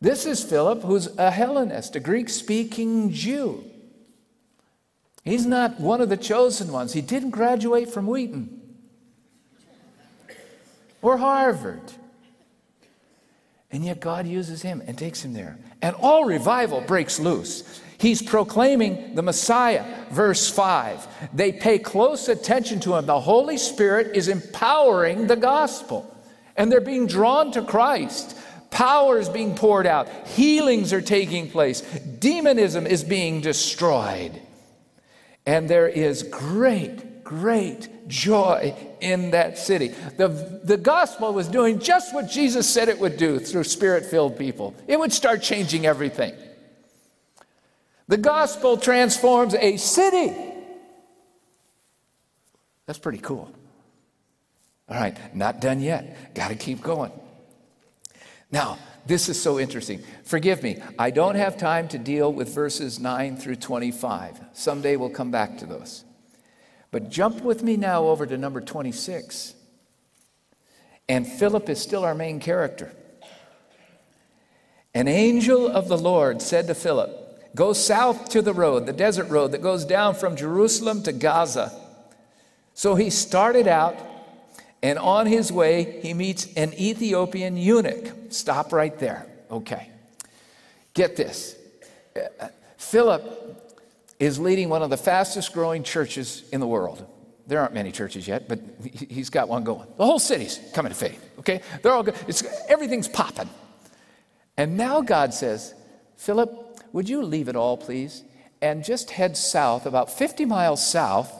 This 0.00 0.26
is 0.26 0.42
Philip, 0.42 0.82
who's 0.82 1.06
a 1.18 1.30
Hellenist, 1.30 1.96
a 1.96 2.00
Greek 2.00 2.28
speaking 2.28 3.10
Jew. 3.10 3.64
He's 5.24 5.44
not 5.44 5.78
one 5.78 6.00
of 6.00 6.08
the 6.08 6.16
chosen 6.16 6.72
ones. 6.72 6.92
He 6.92 7.02
didn't 7.02 7.30
graduate 7.30 7.90
from 7.90 8.06
Wheaton 8.06 8.60
or 11.02 11.18
Harvard. 11.18 11.92
And 13.70 13.84
yet 13.84 14.00
God 14.00 14.26
uses 14.26 14.62
him 14.62 14.82
and 14.86 14.98
takes 14.98 15.24
him 15.24 15.32
there. 15.32 15.58
And 15.80 15.94
all 15.96 16.24
revival 16.24 16.80
breaks 16.80 17.20
loose. 17.20 17.80
He's 18.00 18.22
proclaiming 18.22 19.14
the 19.14 19.20
Messiah, 19.20 19.84
verse 20.10 20.50
5. 20.50 21.34
They 21.34 21.52
pay 21.52 21.78
close 21.78 22.28
attention 22.28 22.80
to 22.80 22.94
him. 22.94 23.04
The 23.04 23.20
Holy 23.20 23.58
Spirit 23.58 24.16
is 24.16 24.28
empowering 24.28 25.26
the 25.26 25.36
gospel, 25.36 26.16
and 26.56 26.72
they're 26.72 26.80
being 26.80 27.06
drawn 27.06 27.52
to 27.52 27.62
Christ. 27.62 28.38
Power 28.70 29.18
is 29.18 29.28
being 29.28 29.54
poured 29.54 29.86
out. 29.86 30.08
Healings 30.28 30.94
are 30.94 31.02
taking 31.02 31.50
place. 31.50 31.82
Demonism 31.82 32.86
is 32.86 33.04
being 33.04 33.42
destroyed. 33.42 34.40
And 35.44 35.68
there 35.68 35.88
is 35.88 36.22
great, 36.22 37.22
great 37.22 38.08
joy 38.08 38.74
in 39.02 39.32
that 39.32 39.58
city. 39.58 39.88
The, 40.16 40.60
the 40.64 40.78
gospel 40.78 41.34
was 41.34 41.48
doing 41.48 41.78
just 41.78 42.14
what 42.14 42.30
Jesus 42.30 42.66
said 42.66 42.88
it 42.88 42.98
would 42.98 43.18
do 43.18 43.38
through 43.38 43.64
spirit 43.64 44.06
filled 44.06 44.38
people, 44.38 44.74
it 44.88 44.98
would 44.98 45.12
start 45.12 45.42
changing 45.42 45.84
everything. 45.84 46.32
The 48.10 48.18
gospel 48.18 48.76
transforms 48.76 49.54
a 49.54 49.76
city. 49.76 50.34
That's 52.84 52.98
pretty 52.98 53.18
cool. 53.18 53.48
All 54.88 54.96
right, 54.96 55.16
not 55.32 55.60
done 55.60 55.78
yet. 55.78 56.34
Got 56.34 56.48
to 56.48 56.56
keep 56.56 56.82
going. 56.82 57.12
Now, 58.50 58.78
this 59.06 59.28
is 59.28 59.40
so 59.40 59.60
interesting. 59.60 60.02
Forgive 60.24 60.60
me, 60.64 60.82
I 60.98 61.10
don't 61.10 61.36
have 61.36 61.56
time 61.56 61.86
to 61.86 61.98
deal 61.98 62.32
with 62.32 62.52
verses 62.52 62.98
9 62.98 63.36
through 63.36 63.56
25. 63.56 64.40
Someday 64.54 64.96
we'll 64.96 65.10
come 65.10 65.30
back 65.30 65.58
to 65.58 65.66
those. 65.66 66.02
But 66.90 67.10
jump 67.10 67.42
with 67.42 67.62
me 67.62 67.76
now 67.76 68.06
over 68.06 68.26
to 68.26 68.36
number 68.36 68.60
26. 68.60 69.54
And 71.08 71.28
Philip 71.28 71.68
is 71.68 71.80
still 71.80 72.04
our 72.04 72.16
main 72.16 72.40
character. 72.40 72.90
An 74.94 75.06
angel 75.06 75.68
of 75.68 75.86
the 75.86 75.96
Lord 75.96 76.42
said 76.42 76.66
to 76.66 76.74
Philip, 76.74 77.19
Go 77.54 77.72
south 77.72 78.28
to 78.30 78.42
the 78.42 78.52
road, 78.52 78.86
the 78.86 78.92
desert 78.92 79.28
road 79.28 79.52
that 79.52 79.62
goes 79.62 79.84
down 79.84 80.14
from 80.14 80.36
Jerusalem 80.36 81.02
to 81.02 81.12
Gaza. 81.12 81.72
So 82.74 82.94
he 82.94 83.10
started 83.10 83.66
out, 83.66 83.96
and 84.82 84.98
on 84.98 85.26
his 85.26 85.52
way, 85.52 86.00
he 86.00 86.14
meets 86.14 86.52
an 86.54 86.72
Ethiopian 86.74 87.56
eunuch. 87.56 88.12
Stop 88.30 88.72
right 88.72 88.96
there. 88.98 89.26
Okay. 89.50 89.88
Get 90.94 91.16
this 91.16 91.56
Philip 92.76 93.22
is 94.18 94.38
leading 94.38 94.68
one 94.68 94.82
of 94.82 94.90
the 94.90 94.96
fastest 94.96 95.52
growing 95.52 95.82
churches 95.82 96.44
in 96.52 96.60
the 96.60 96.66
world. 96.66 97.06
There 97.46 97.60
aren't 97.60 97.74
many 97.74 97.90
churches 97.90 98.28
yet, 98.28 98.48
but 98.48 98.60
he's 98.82 99.30
got 99.30 99.48
one 99.48 99.64
going. 99.64 99.88
The 99.96 100.04
whole 100.04 100.18
city's 100.18 100.60
coming 100.72 100.92
to 100.92 100.98
faith, 100.98 101.24
okay? 101.40 101.62
They're 101.82 101.92
all 101.92 102.02
good. 102.02 102.14
It's, 102.28 102.44
everything's 102.68 103.08
popping. 103.08 103.48
And 104.56 104.76
now 104.76 105.00
God 105.00 105.34
says, 105.34 105.74
Philip, 106.16 106.69
would 106.92 107.08
you 107.08 107.22
leave 107.22 107.48
it 107.48 107.56
all, 107.56 107.76
please? 107.76 108.24
And 108.62 108.84
just 108.84 109.10
head 109.10 109.36
south, 109.36 109.86
about 109.86 110.10
50 110.10 110.44
miles 110.44 110.86
south 110.86 111.32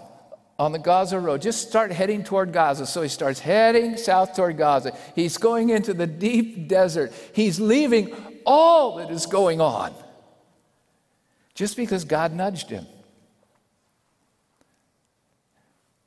on 0.58 0.72
the 0.72 0.78
Gaza 0.78 1.18
Road. 1.18 1.42
Just 1.42 1.68
start 1.68 1.90
heading 1.90 2.22
toward 2.22 2.52
Gaza. 2.52 2.86
So 2.86 3.02
he 3.02 3.08
starts 3.08 3.40
heading 3.40 3.96
south 3.96 4.34
toward 4.34 4.58
Gaza. 4.58 4.96
He's 5.14 5.38
going 5.38 5.70
into 5.70 5.94
the 5.94 6.06
deep 6.06 6.68
desert. 6.68 7.12
He's 7.32 7.58
leaving 7.58 8.14
all 8.44 8.96
that 8.96 9.10
is 9.10 9.26
going 9.26 9.60
on 9.60 9.94
just 11.54 11.76
because 11.76 12.04
God 12.04 12.32
nudged 12.32 12.70
him. 12.70 12.86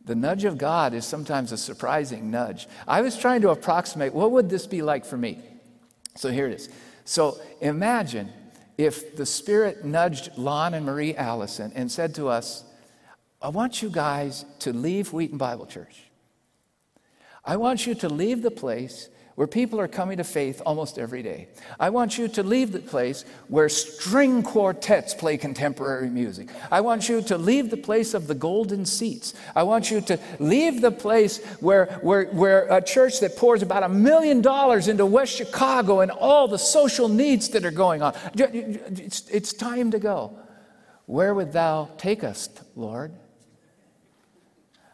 The 0.06 0.16
nudge 0.16 0.44
of 0.44 0.58
God 0.58 0.94
is 0.94 1.06
sometimes 1.06 1.52
a 1.52 1.58
surprising 1.58 2.30
nudge. 2.30 2.68
I 2.88 3.02
was 3.02 3.18
trying 3.18 3.42
to 3.42 3.50
approximate 3.50 4.14
what 4.14 4.32
would 4.32 4.50
this 4.50 4.68
be 4.68 4.82
like 4.82 5.06
for 5.06 5.18
me? 5.18 5.40
So 6.16 6.30
here 6.30 6.46
it 6.46 6.54
is. 6.54 6.70
So 7.06 7.40
imagine 7.62 8.32
if 8.78 9.16
the 9.16 9.26
Spirit 9.26 9.86
nudged 9.86 10.38
Lon 10.38 10.74
and 10.74 10.86
Marie 10.86 11.16
Allison 11.16 11.72
and 11.76 11.92
said 11.92 12.16
to 12.16 12.28
us, 12.28 12.64
I 13.42 13.50
want 13.50 13.82
you 13.82 13.90
guys 13.90 14.46
to 14.60 14.74
leave 14.74 15.14
Wheaton 15.14 15.38
Bible 15.38 15.66
Church. 15.66 16.04
I 17.46 17.58
want 17.58 17.86
you 17.86 17.94
to 17.96 18.10
leave 18.10 18.42
the 18.42 18.52
place 18.52 19.10
where 19.36 19.48
people 19.48 19.80
are 19.80 19.88
coming 19.88 20.18
to 20.18 20.24
faith 20.24 20.62
almost 20.66 21.00
every 21.00 21.24
day. 21.24 21.48
I 21.80 21.90
want 21.90 22.18
you 22.18 22.28
to 22.28 22.44
leave 22.44 22.72
the 22.72 22.80
place 22.80 23.26
where 23.48 23.68
string 23.68 24.44
quartets 24.44 25.14
play 25.14 25.38
contemporary 25.38 26.10
music. 26.10 26.50
I 26.72 26.82
want 26.82 27.10
you 27.10 27.22
to 27.24 27.38
leave 27.38 27.70
the 27.70 27.78
place 27.78 28.14
of 28.14 28.28
the 28.28 28.36
golden 28.36 28.86
seats. 28.86 29.34
I 29.56 29.64
want 29.64 29.90
you 29.90 30.02
to 30.02 30.20
leave 30.40 30.82
the 30.82 30.92
place 30.92 31.44
where, 31.60 31.88
where, 32.02 32.26
where 32.26 32.68
a 32.72 32.82
church 32.82 33.22
that 33.22 33.36
pours 33.36 33.64
about 33.64 33.84
a 33.84 33.90
million 33.90 34.42
dollars 34.42 34.88
into 34.88 35.06
West 35.06 35.36
Chicago 35.36 36.02
and 36.02 36.12
all 36.12 36.48
the 36.48 36.60
social 36.60 37.10
needs 37.10 37.50
that 37.50 37.66
are 37.66 37.72
going 37.72 38.04
on. 38.04 38.14
It's, 38.36 39.28
it's 39.30 39.54
time 39.54 39.92
to 39.92 40.00
go. 40.00 40.38
Where 41.06 41.34
would 41.34 41.52
thou 41.52 41.90
take 41.98 42.24
us, 42.24 42.50
Lord? 42.76 43.14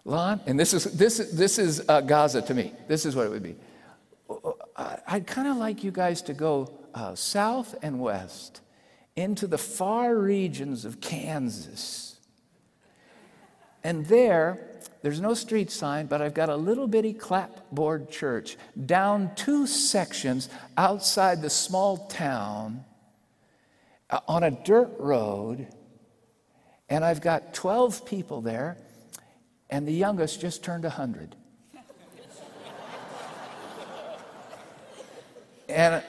Lon, 0.05 0.39
and 0.47 0.59
this 0.59 0.73
is, 0.73 0.85
this, 0.85 1.17
this 1.33 1.59
is 1.59 1.83
uh, 1.87 2.01
Gaza 2.01 2.41
to 2.41 2.53
me. 2.53 2.73
This 2.87 3.05
is 3.05 3.15
what 3.15 3.27
it 3.27 3.29
would 3.29 3.43
be. 3.43 3.55
I'd 5.07 5.27
kind 5.27 5.47
of 5.47 5.57
like 5.57 5.83
you 5.83 5.91
guys 5.91 6.21
to 6.23 6.33
go 6.33 6.71
uh, 6.93 7.13
south 7.15 7.75
and 7.81 7.99
west 7.99 8.61
into 9.15 9.47
the 9.47 9.57
far 9.57 10.15
regions 10.15 10.85
of 10.85 11.01
Kansas. 11.01 12.17
And 13.83 14.05
there, 14.05 14.79
there's 15.01 15.19
no 15.19 15.33
street 15.33 15.71
sign, 15.71 16.07
but 16.07 16.21
I've 16.21 16.33
got 16.33 16.49
a 16.49 16.55
little 16.55 16.87
bitty 16.87 17.13
clapboard 17.13 18.09
church 18.09 18.57
down 18.85 19.31
two 19.35 19.67
sections 19.67 20.49
outside 20.77 21.41
the 21.41 21.49
small 21.49 22.07
town 22.07 22.85
uh, 24.09 24.19
on 24.27 24.43
a 24.43 24.51
dirt 24.51 24.91
road. 24.97 25.67
And 26.87 27.03
I've 27.03 27.21
got 27.21 27.53
12 27.53 28.05
people 28.05 28.41
there, 28.41 28.77
and 29.69 29.87
the 29.87 29.93
youngest 29.93 30.39
just 30.39 30.63
turned 30.63 30.83
100. 30.83 31.35
And 35.69 36.03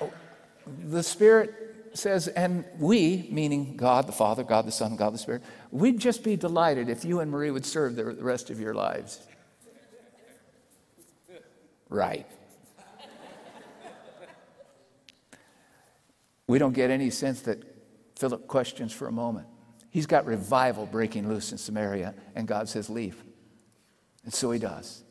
the 0.89 1.03
Spirit 1.03 1.55
says, 1.93 2.29
and 2.29 2.65
we, 2.79 3.29
meaning 3.31 3.77
God 3.77 4.07
the 4.07 4.13
Father, 4.13 4.45
God 4.45 4.67
the 4.67 4.73
Son, 4.73 4.97
God 4.97 5.13
the 5.13 5.19
Spirit, 5.19 5.43
we'd 5.71 5.99
just 5.99 6.23
be 6.23 6.37
delighted 6.37 6.89
if 6.89 7.05
you 7.05 7.21
and 7.21 7.31
Marie 7.31 7.51
would 7.51 7.67
serve 7.67 7.97
the 7.97 8.05
rest 8.05 8.51
of 8.51 8.61
your 8.61 8.75
lives. 8.75 9.21
Right. 11.89 12.27
We 16.47 16.59
don't 16.59 16.73
get 16.73 16.91
any 16.91 17.11
sense 17.11 17.43
that 17.43 17.63
Philip 18.17 18.47
questions 18.49 18.93
for 18.93 19.09
a 19.09 19.13
moment. 19.13 19.47
He's 19.91 20.07
got 20.07 20.25
revival 20.27 20.87
breaking 20.87 21.29
loose 21.29 21.53
in 21.53 21.59
Samaria, 21.59 22.15
and 22.35 22.47
God 22.47 22.69
says, 22.69 22.89
Leave. 22.89 23.23
And 24.25 24.33
so 24.33 24.51
he 24.51 24.59
does. 24.59 25.03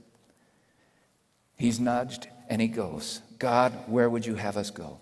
He's 1.58 1.80
nudged 1.80 2.30
and 2.50 2.62
he 2.62 2.68
goes. 2.68 3.22
God, 3.38 3.74
where 3.88 4.10
would 4.10 4.26
you 4.26 4.36
have 4.36 4.58
us 4.58 4.70
go? 4.70 5.00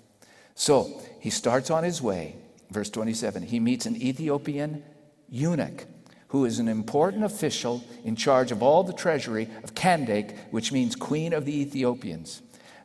So 0.53 1.01
he 1.19 1.29
starts 1.29 1.71
on 1.71 1.83
his 1.83 2.01
way. 2.01 2.35
Verse 2.69 2.89
27 2.89 3.43
he 3.43 3.59
meets 3.59 3.85
an 3.85 3.95
Ethiopian 3.95 4.83
eunuch 5.29 5.85
who 6.29 6.45
is 6.45 6.59
an 6.59 6.67
important 6.67 7.23
official 7.23 7.83
in 8.03 8.15
charge 8.15 8.51
of 8.51 8.61
all 8.61 8.83
the 8.83 8.93
treasury 8.93 9.47
of 9.63 9.73
Kandake, 9.73 10.37
which 10.51 10.71
means 10.71 10.95
queen 10.95 11.31
of 11.31 11.45
the 11.45 11.61
Ethiopians. 11.61 12.41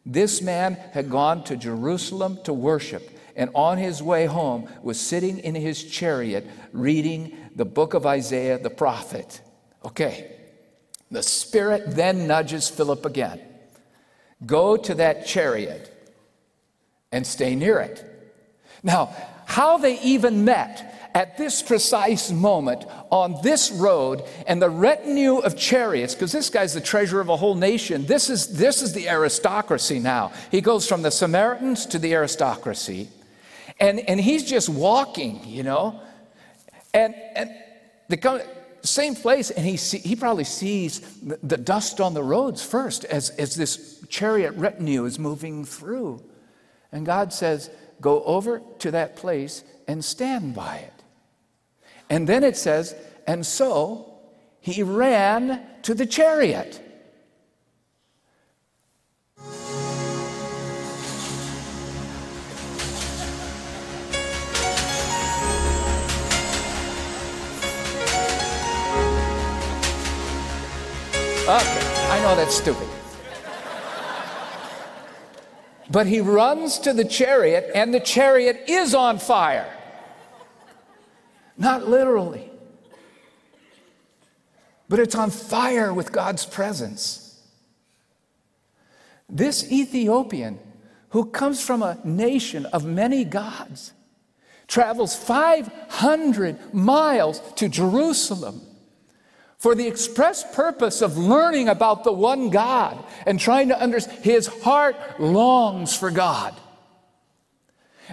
This 0.06 0.40
man 0.40 0.74
had 0.92 1.10
gone 1.10 1.42
to 1.44 1.56
Jerusalem 1.56 2.38
to 2.44 2.52
worship, 2.52 3.10
and 3.34 3.50
on 3.54 3.78
his 3.78 4.02
way 4.02 4.26
home 4.26 4.68
was 4.82 5.00
sitting 5.00 5.38
in 5.38 5.54
his 5.54 5.82
chariot 5.82 6.46
reading 6.72 7.36
the 7.56 7.64
book 7.64 7.94
of 7.94 8.06
Isaiah 8.06 8.58
the 8.58 8.70
prophet. 8.70 9.40
Okay, 9.84 10.36
the 11.10 11.22
Spirit 11.22 11.96
then 11.96 12.26
nudges 12.26 12.68
Philip 12.68 13.04
again. 13.04 13.40
Go 14.46 14.76
to 14.76 14.94
that 14.94 15.26
chariot 15.26 15.88
and 17.10 17.26
stay 17.26 17.54
near 17.54 17.78
it. 17.80 18.04
Now, 18.82 19.14
how 19.46 19.78
they 19.78 20.00
even 20.00 20.44
met 20.44 21.10
at 21.14 21.36
this 21.36 21.62
precise 21.62 22.30
moment 22.30 22.84
on 23.10 23.36
this 23.42 23.70
road 23.70 24.24
and 24.46 24.62
the 24.62 24.70
retinue 24.70 25.38
of 25.38 25.56
chariots 25.58 26.14
because 26.14 26.32
this 26.32 26.48
guy's 26.48 26.72
the 26.72 26.80
treasurer 26.80 27.20
of 27.20 27.28
a 27.28 27.36
whole 27.36 27.54
nation. 27.54 28.06
This 28.06 28.30
is 28.30 28.56
this 28.56 28.80
is 28.80 28.94
the 28.94 29.08
aristocracy 29.08 29.98
now. 29.98 30.32
He 30.50 30.62
goes 30.62 30.88
from 30.88 31.02
the 31.02 31.10
samaritans 31.10 31.84
to 31.86 31.98
the 31.98 32.14
aristocracy. 32.14 33.08
And 33.78 34.00
and 34.00 34.18
he's 34.20 34.44
just 34.44 34.68
walking 34.68 35.40
you 35.44 35.62
know? 35.62 36.00
And 36.94 37.14
and 37.36 37.50
the 38.08 38.44
same 38.82 39.14
place, 39.14 39.50
and 39.50 39.64
he, 39.64 39.76
see, 39.76 39.98
he 39.98 40.16
probably 40.16 40.44
sees 40.44 41.00
the, 41.20 41.38
the 41.42 41.56
dust 41.56 42.00
on 42.00 42.14
the 42.14 42.22
roads 42.22 42.64
first 42.64 43.04
as, 43.06 43.30
as 43.30 43.54
this 43.54 43.91
chariot 44.12 44.52
retinue 44.56 45.06
is 45.06 45.18
moving 45.18 45.64
through. 45.64 46.22
And 46.92 47.04
God 47.04 47.32
says, 47.32 47.70
Go 48.00 48.22
over 48.24 48.60
to 48.80 48.90
that 48.90 49.16
place 49.16 49.64
and 49.88 50.04
stand 50.04 50.54
by 50.54 50.76
it. 50.76 50.92
And 52.10 52.28
then 52.28 52.44
it 52.44 52.56
says, 52.56 52.94
And 53.26 53.44
so 53.44 54.14
he 54.60 54.82
ran 54.82 55.62
to 55.82 55.94
the 55.94 56.06
chariot. 56.06 56.80
Okay, 71.44 72.08
I 72.10 72.20
know 72.22 72.36
that's 72.36 72.54
stupid. 72.54 72.91
But 75.90 76.06
he 76.06 76.20
runs 76.20 76.78
to 76.80 76.92
the 76.92 77.04
chariot, 77.04 77.70
and 77.74 77.92
the 77.92 78.00
chariot 78.00 78.64
is 78.68 78.94
on 78.94 79.18
fire. 79.18 79.70
Not 81.56 81.88
literally, 81.88 82.50
but 84.88 84.98
it's 84.98 85.14
on 85.14 85.30
fire 85.30 85.92
with 85.92 86.12
God's 86.12 86.46
presence. 86.46 87.40
This 89.28 89.70
Ethiopian, 89.70 90.58
who 91.10 91.26
comes 91.26 91.62
from 91.62 91.82
a 91.82 91.98
nation 92.04 92.66
of 92.66 92.84
many 92.84 93.24
gods, 93.24 93.92
travels 94.66 95.14
500 95.14 96.74
miles 96.74 97.40
to 97.56 97.68
Jerusalem 97.68 98.62
for 99.62 99.76
the 99.76 99.86
express 99.86 100.42
purpose 100.56 101.02
of 101.02 101.16
learning 101.16 101.68
about 101.68 102.02
the 102.02 102.10
one 102.10 102.50
God 102.50 102.98
and 103.24 103.38
trying 103.38 103.68
to 103.68 103.80
understand. 103.80 104.24
His 104.24 104.48
heart 104.48 104.96
longs 105.20 105.96
for 105.96 106.10
God. 106.10 106.52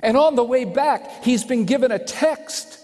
And 0.03 0.15
on 0.15 0.35
the 0.35 0.43
way 0.43 0.63
back, 0.63 1.23
he's 1.23 1.43
been 1.43 1.65
given 1.65 1.91
a 1.91 1.97
text 1.97 2.79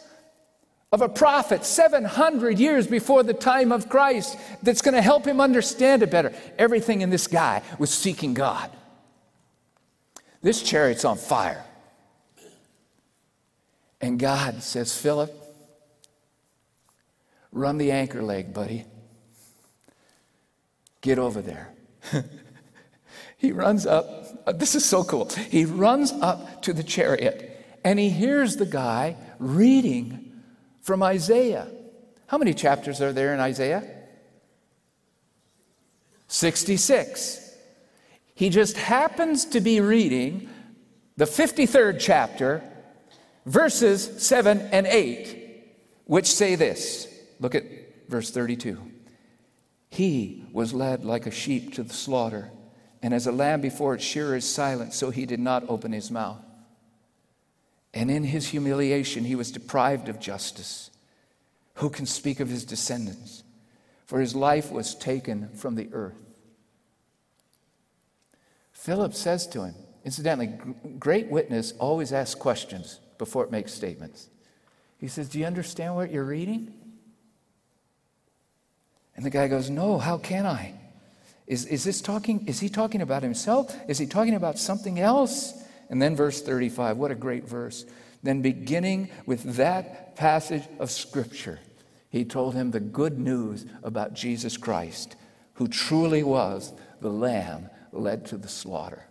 of 0.91 1.03
a 1.03 1.07
prophet 1.07 1.63
700 1.63 2.57
years 2.57 2.87
before 2.87 3.21
the 3.21 3.35
time 3.35 3.71
of 3.71 3.87
Christ 3.87 4.35
that's 4.63 4.81
going 4.81 4.95
to 4.95 5.01
help 5.01 5.25
him 5.27 5.39
understand 5.39 6.01
it 6.01 6.09
better. 6.09 6.33
Everything 6.57 7.01
in 7.01 7.11
this 7.11 7.27
guy 7.27 7.61
was 7.77 7.91
seeking 7.91 8.33
God. 8.33 8.71
This 10.41 10.63
chariot's 10.63 11.05
on 11.05 11.17
fire. 11.17 11.63
And 14.01 14.17
God 14.17 14.63
says, 14.63 14.97
Philip, 14.97 15.44
run 17.55 17.77
the 17.77 17.91
anchor 17.91 18.21
leg, 18.21 18.53
buddy. 18.53 18.85
Get 21.01 21.17
over 21.17 21.41
there. 21.41 21.73
he 23.37 23.51
runs 23.51 23.87
up. 23.87 24.05
Uh, 24.45 24.51
this 24.51 24.75
is 24.75 24.85
so 24.85 25.03
cool. 25.03 25.29
He 25.29 25.65
runs 25.65 26.11
up 26.11 26.61
to 26.63 26.73
the 26.73 26.83
chariot 26.83 27.79
and 27.83 27.97
he 27.97 28.09
hears 28.09 28.57
the 28.57 28.65
guy 28.65 29.15
reading 29.39 30.33
from 30.81 31.01
Isaiah. 31.01 31.67
How 32.27 32.37
many 32.37 32.53
chapters 32.53 33.01
are 33.01 33.13
there 33.13 33.33
in 33.33 33.39
Isaiah? 33.39 33.83
66. 36.27 37.55
He 38.33 38.49
just 38.49 38.75
happens 38.75 39.45
to 39.45 39.61
be 39.61 39.79
reading 39.79 40.49
the 41.15 41.25
53rd 41.25 41.97
chapter, 41.99 42.61
verses 43.45 44.21
7 44.21 44.59
and 44.59 44.85
8, 44.85 45.63
which 46.05 46.27
say 46.27 46.55
this. 46.55 47.14
Look 47.39 47.55
at 47.55 47.63
verse 48.07 48.31
32. 48.31 48.79
He 49.89 50.45
was 50.51 50.73
led 50.73 51.05
like 51.05 51.25
a 51.25 51.31
sheep 51.31 51.73
to 51.75 51.83
the 51.83 51.93
slaughter, 51.93 52.51
and 53.01 53.13
as 53.13 53.27
a 53.27 53.31
lamb 53.31 53.61
before 53.61 53.93
its 53.95 54.03
shearer 54.03 54.35
is 54.35 54.49
silent, 54.49 54.93
so 54.93 55.09
he 55.09 55.25
did 55.25 55.39
not 55.39 55.69
open 55.69 55.91
his 55.91 56.11
mouth. 56.11 56.41
And 57.93 58.11
in 58.11 58.23
his 58.23 58.47
humiliation, 58.47 59.23
he 59.23 59.35
was 59.35 59.51
deprived 59.51 60.09
of 60.09 60.19
justice. 60.19 60.91
Who 61.75 61.89
can 61.89 62.05
speak 62.05 62.39
of 62.39 62.49
his 62.49 62.65
descendants? 62.65 63.43
For 64.05 64.19
his 64.19 64.35
life 64.35 64.71
was 64.71 64.95
taken 64.95 65.49
from 65.55 65.75
the 65.75 65.89
earth. 65.93 66.17
Philip 68.71 69.13
says 69.13 69.47
to 69.47 69.63
him, 69.63 69.75
incidentally, 70.03 70.53
great 70.99 71.29
witness 71.29 71.71
always 71.79 72.13
asks 72.13 72.35
questions 72.35 72.99
before 73.17 73.43
it 73.43 73.51
makes 73.51 73.73
statements. 73.73 74.29
He 74.97 75.07
says, 75.07 75.29
Do 75.29 75.39
you 75.39 75.45
understand 75.45 75.95
what 75.95 76.11
you're 76.11 76.23
reading? 76.23 76.73
And 79.15 79.25
the 79.25 79.29
guy 79.29 79.47
goes, 79.47 79.69
No, 79.69 79.97
how 79.97 80.17
can 80.17 80.45
I? 80.45 80.73
Is, 81.47 81.65
is 81.65 81.83
this 81.83 82.01
talking, 82.01 82.47
is 82.47 82.59
he 82.59 82.69
talking 82.69 83.01
about 83.01 83.21
himself? 83.21 83.75
Is 83.87 83.97
he 83.97 84.07
talking 84.07 84.33
about 84.33 84.57
something 84.57 84.99
else? 84.99 85.53
And 85.89 86.01
then 86.01 86.15
verse 86.15 86.41
35, 86.41 86.97
what 86.97 87.11
a 87.11 87.15
great 87.15 87.47
verse. 87.47 87.85
Then, 88.23 88.41
beginning 88.41 89.09
with 89.27 89.43
that 89.57 90.15
passage 90.15 90.63
of 90.79 90.89
Scripture, 90.89 91.59
he 92.09 92.25
told 92.25 92.55
him 92.55 92.71
the 92.71 92.79
good 92.79 93.19
news 93.19 93.65
about 93.83 94.15
Jesus 94.15 94.57
Christ, 94.57 95.15
who 95.53 95.67
truly 95.67 96.23
was 96.23 96.73
the 97.01 97.11
Lamb 97.11 97.69
led 97.91 98.25
to 98.27 98.37
the 98.37 98.47
slaughter. 98.47 99.05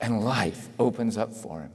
And 0.00 0.24
life 0.24 0.68
opens 0.78 1.16
up 1.16 1.34
for 1.34 1.62
him. 1.62 1.72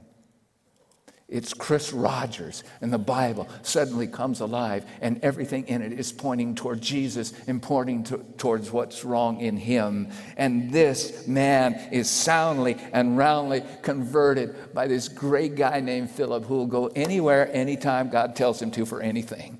It's 1.28 1.52
Chris 1.52 1.92
Rogers, 1.92 2.62
and 2.80 2.92
the 2.92 2.98
Bible 2.98 3.48
suddenly 3.62 4.06
comes 4.06 4.38
alive, 4.38 4.86
and 5.00 5.18
everything 5.24 5.66
in 5.66 5.82
it 5.82 5.92
is 5.92 6.12
pointing 6.12 6.54
toward 6.54 6.80
Jesus 6.80 7.32
and 7.48 7.60
pointing 7.60 8.04
to, 8.04 8.18
towards 8.38 8.70
what's 8.70 9.04
wrong 9.04 9.40
in 9.40 9.56
him. 9.56 10.08
And 10.36 10.70
this 10.70 11.26
man 11.26 11.74
is 11.90 12.08
soundly 12.08 12.76
and 12.92 13.18
roundly 13.18 13.64
converted 13.82 14.72
by 14.72 14.86
this 14.86 15.08
great 15.08 15.56
guy 15.56 15.80
named 15.80 16.12
Philip 16.12 16.44
who 16.44 16.58
will 16.58 16.66
go 16.66 16.86
anywhere, 16.94 17.50
anytime 17.52 18.08
God 18.08 18.36
tells 18.36 18.62
him 18.62 18.70
to 18.72 18.86
for 18.86 19.00
anything. 19.00 19.58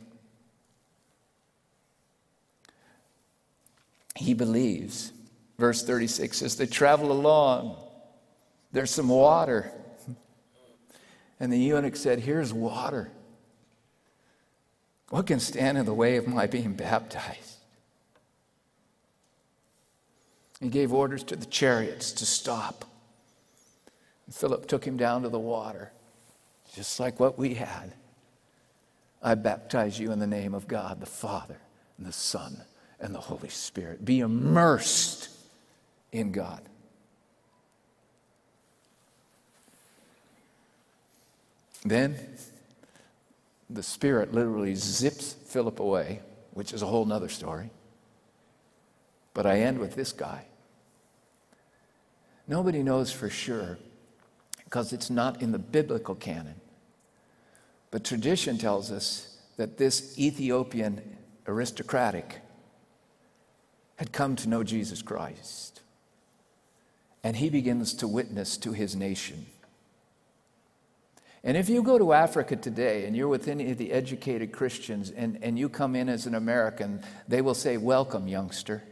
He 4.15 4.35
believes. 4.35 5.13
Verse 5.59 5.83
36 5.83 6.39
says, 6.39 6.57
They 6.57 6.67
travel 6.67 7.11
along, 7.11 7.77
there's 8.71 8.93
some 8.93 9.09
water. 9.09 9.73
And 11.39 11.53
the 11.53 11.59
eunuch 11.59 11.97
said, 11.97 12.21
Here's 12.21 12.53
water. 12.53 13.11
What 15.11 15.27
can 15.27 15.39
stand 15.39 15.79
in 15.79 15.85
the 15.85 15.95
way 15.95 16.17
of 16.17 16.27
my 16.27 16.47
being 16.47 16.73
baptized? 16.75 17.57
He 20.61 20.69
gave 20.69 20.93
orders 20.93 21.23
to 21.25 21.37
the 21.37 21.47
chariots 21.47 22.13
to 22.13 22.27
stop. 22.27 22.85
And 24.27 24.35
Philip 24.35 24.67
took 24.67 24.85
him 24.85 24.97
down 24.97 25.23
to 25.23 25.29
the 25.29 25.39
water, 25.39 25.93
just 26.75 26.99
like 26.99 27.21
what 27.21 27.39
we 27.39 27.55
had. 27.55 27.93
I 29.23 29.35
baptize 29.35 29.99
you 29.99 30.13
in 30.13 30.19
the 30.19 30.27
name 30.27 30.55
of 30.55 30.67
God, 30.67 31.01
the 31.01 31.07
Father, 31.07 31.59
and 31.99 32.07
the 32.07 32.13
Son, 32.13 32.63
and 33.01 33.15
the 33.15 33.21
Holy 33.21 33.49
Spirit. 33.49 34.05
Be 34.05 34.21
immersed 34.21 35.29
in 36.13 36.33
God. 36.33 36.63
Then 41.87 42.19
the 43.71 43.83
Spirit 43.83 44.35
literally 44.35 44.75
zips 44.75 45.33
Philip 45.33 45.79
away, 45.79 46.21
which 46.53 46.73
is 46.73 46.83
a 46.83 46.87
whole 46.87 47.05
nother 47.05 47.29
story. 47.29 47.71
But 49.35 49.47
I 49.47 49.61
end 49.61 49.79
with 49.79 49.95
this 49.95 50.13
guy. 50.13 50.47
Nobody 52.49 52.83
knows 52.83 53.13
for 53.13 53.31
sure 53.31 53.79
because 54.65 54.93
it's 54.93 55.11
not 55.11 55.41
in 55.41 55.53
the 55.53 55.59
biblical 55.61 56.17
canon. 56.17 56.61
But 57.93 58.03
tradition 58.03 58.59
tells 58.59 58.91
us 58.91 59.39
that 59.57 59.79
this 59.79 60.19
Ethiopian 60.19 61.17
aristocratic 61.47 62.41
had 63.97 64.13
come 64.13 64.35
to 64.37 64.49
know 64.49 64.65
Jesus 64.65 65.03
Christ. 65.03 65.83
And 67.23 67.37
he 67.37 67.49
begins 67.49 67.95
to 67.95 68.09
witness 68.09 68.57
to 68.59 68.73
his 68.73 68.97
nation. 68.97 69.47
And 71.47 71.57
if 71.57 71.69
you 71.69 71.85
go 71.85 71.97
to 71.97 72.13
Africa 72.13 72.57
today 72.57 73.07
and 73.07 73.17
you're 73.17 73.29
with 73.29 73.47
any 73.47 73.71
of 73.71 73.79
the 73.79 73.93
educated 73.93 74.51
Christians 74.51 75.13
and, 75.13 75.39
and 75.43 75.57
you 75.57 75.69
come 75.69 75.95
in 75.95 76.09
as 76.09 76.27
an 76.27 76.35
American, 76.35 77.03
they 77.29 77.41
will 77.41 77.55
say, 77.55 77.77
Welcome, 77.77 78.27
youngster. 78.27 78.83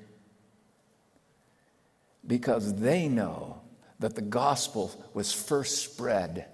Because 2.24 2.76
they 2.76 3.08
know 3.08 3.60
that 3.98 4.14
the 4.14 4.22
gospel 4.22 4.92
was 5.14 5.32
first 5.32 5.82
spread 5.82 6.46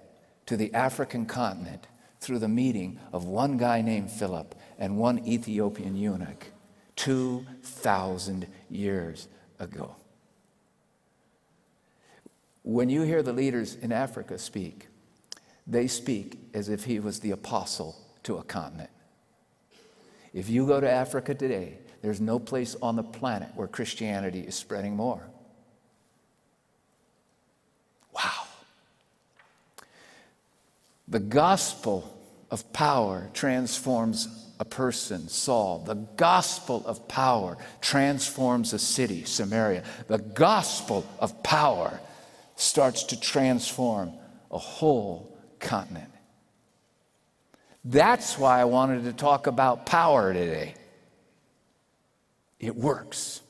to 0.47 0.57
the 0.57 0.73
African 0.73 1.27
continent 1.27 1.85
through 2.19 2.39
the 2.39 2.47
meeting 2.47 2.99
of 3.13 3.25
one 3.25 3.57
guy 3.57 3.81
named 3.81 4.09
Philip 4.09 4.55
and 4.79 4.97
one 4.97 5.23
Ethiopian 5.27 5.95
eunuch 5.95 6.47
2,000 6.95 8.47
years 8.71 9.27
ago. 9.59 9.95
When 12.63 12.89
you 12.89 13.03
hear 13.03 13.21
the 13.21 13.33
leaders 13.33 13.75
in 13.75 13.91
Africa 13.91 14.39
speak, 14.39 14.87
they 15.71 15.87
speak 15.87 16.37
as 16.53 16.67
if 16.67 16.83
he 16.83 16.99
was 16.99 17.21
the 17.21 17.31
apostle 17.31 17.95
to 18.23 18.37
a 18.37 18.43
continent. 18.43 18.89
If 20.33 20.49
you 20.49 20.67
go 20.67 20.81
to 20.81 20.89
Africa 20.89 21.33
today, 21.33 21.77
there's 22.01 22.19
no 22.19 22.39
place 22.39 22.75
on 22.81 22.97
the 22.97 23.03
planet 23.03 23.49
where 23.55 23.67
Christianity 23.67 24.41
is 24.41 24.53
spreading 24.53 24.95
more. 24.95 25.21
Wow. 28.13 28.47
The 31.07 31.19
gospel 31.19 32.17
of 32.49 32.71
power 32.73 33.29
transforms 33.33 34.27
a 34.59 34.65
person, 34.65 35.29
Saul. 35.29 35.79
The 35.79 35.95
gospel 35.95 36.83
of 36.85 37.07
power 37.07 37.57
transforms 37.79 38.73
a 38.73 38.79
city, 38.79 39.23
Samaria. 39.23 39.83
The 40.07 40.19
gospel 40.19 41.05
of 41.19 41.41
power 41.43 41.99
starts 42.55 43.03
to 43.05 43.19
transform 43.19 44.11
a 44.51 44.57
whole 44.57 45.30
continent. 45.61 46.11
That's 47.83 48.37
why 48.37 48.59
I 48.59 48.65
wanted 48.65 49.05
to 49.05 49.13
talk 49.13 49.47
about 49.47 49.85
power 49.85 50.33
today. 50.33 50.75
It 52.59 52.75
works. 52.75 53.41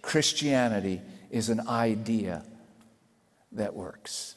Christianity 0.00 1.02
is 1.30 1.50
an 1.50 1.68
idea 1.68 2.44
that 3.52 3.74
works. 3.74 4.36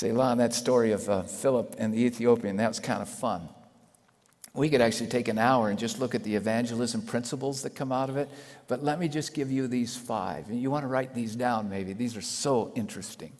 Lon, 0.00 0.38
that 0.38 0.54
story 0.54 0.92
of 0.92 1.08
uh, 1.08 1.22
Philip 1.22 1.74
and 1.78 1.92
the 1.92 2.04
Ethiopian, 2.04 2.56
that 2.58 2.68
was 2.68 2.78
kind 2.78 3.02
of 3.02 3.08
fun. 3.08 3.48
We 4.54 4.68
could 4.68 4.80
actually 4.80 5.08
take 5.08 5.26
an 5.26 5.38
hour 5.38 5.70
and 5.70 5.78
just 5.78 5.98
look 5.98 6.14
at 6.14 6.22
the 6.22 6.36
evangelism 6.36 7.02
principles 7.02 7.62
that 7.62 7.74
come 7.74 7.90
out 7.90 8.08
of 8.08 8.16
it, 8.16 8.28
but 8.68 8.82
let 8.82 9.00
me 9.00 9.08
just 9.08 9.34
give 9.34 9.50
you 9.50 9.66
these 9.66 9.96
five. 9.96 10.48
And 10.48 10.60
you 10.60 10.70
want 10.70 10.84
to 10.84 10.88
write 10.88 11.14
these 11.14 11.34
down, 11.34 11.68
maybe. 11.68 11.94
These 11.94 12.16
are 12.16 12.22
so 12.22 12.72
interesting. 12.76 13.32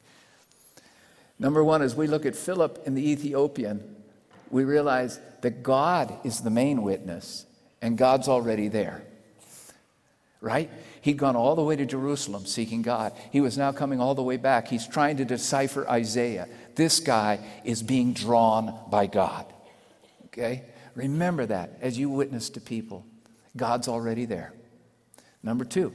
Number 1.39 1.62
one, 1.62 1.82
as 1.82 1.95
we 1.95 2.07
look 2.07 2.26
at 2.26 2.34
Philip 2.34 2.82
and 2.86 2.97
the 2.97 3.11
Ethiopian, 3.11 3.97
we 4.51 4.64
realize 4.64 5.20
that 5.43 5.62
God 5.62 6.12
is 6.24 6.41
the 6.41 6.51
main 6.51 6.82
witness 6.82 7.47
and 7.80 7.97
God's 7.97 8.28
already 8.28 8.68
there. 8.68 9.03
Right? 10.41 10.70
He'd 11.01 11.16
gone 11.16 11.36
all 11.36 11.57
the 11.57 11.62
way 11.62 11.76
to 11.76 11.86
Jerusalem 11.86 12.47
seeking 12.47 12.82
God. 12.82 13.12
He 13.30 13.41
was 13.41 13.59
now 13.59 13.72
coming 13.72 14.01
all 14.01 14.14
the 14.14 14.22
way 14.22 14.36
back. 14.36 14.68
He's 14.68 14.86
trying 14.86 15.16
to 15.18 15.24
decipher 15.24 15.89
Isaiah. 15.89 16.49
This 16.74 17.01
guy 17.01 17.41
is 17.64 17.82
being 17.82 18.12
drawn 18.12 18.78
by 18.89 19.07
God. 19.07 19.47
Okay? 20.26 20.64
Remember 20.95 21.47
that 21.47 21.78
as 21.80 21.99
you 21.99 22.09
witness 22.11 22.51
to 22.51 22.61
people. 22.61 23.05
God's 23.57 23.89
already 23.89 24.24
there. 24.24 24.53
Number 25.43 25.64
two, 25.64 25.93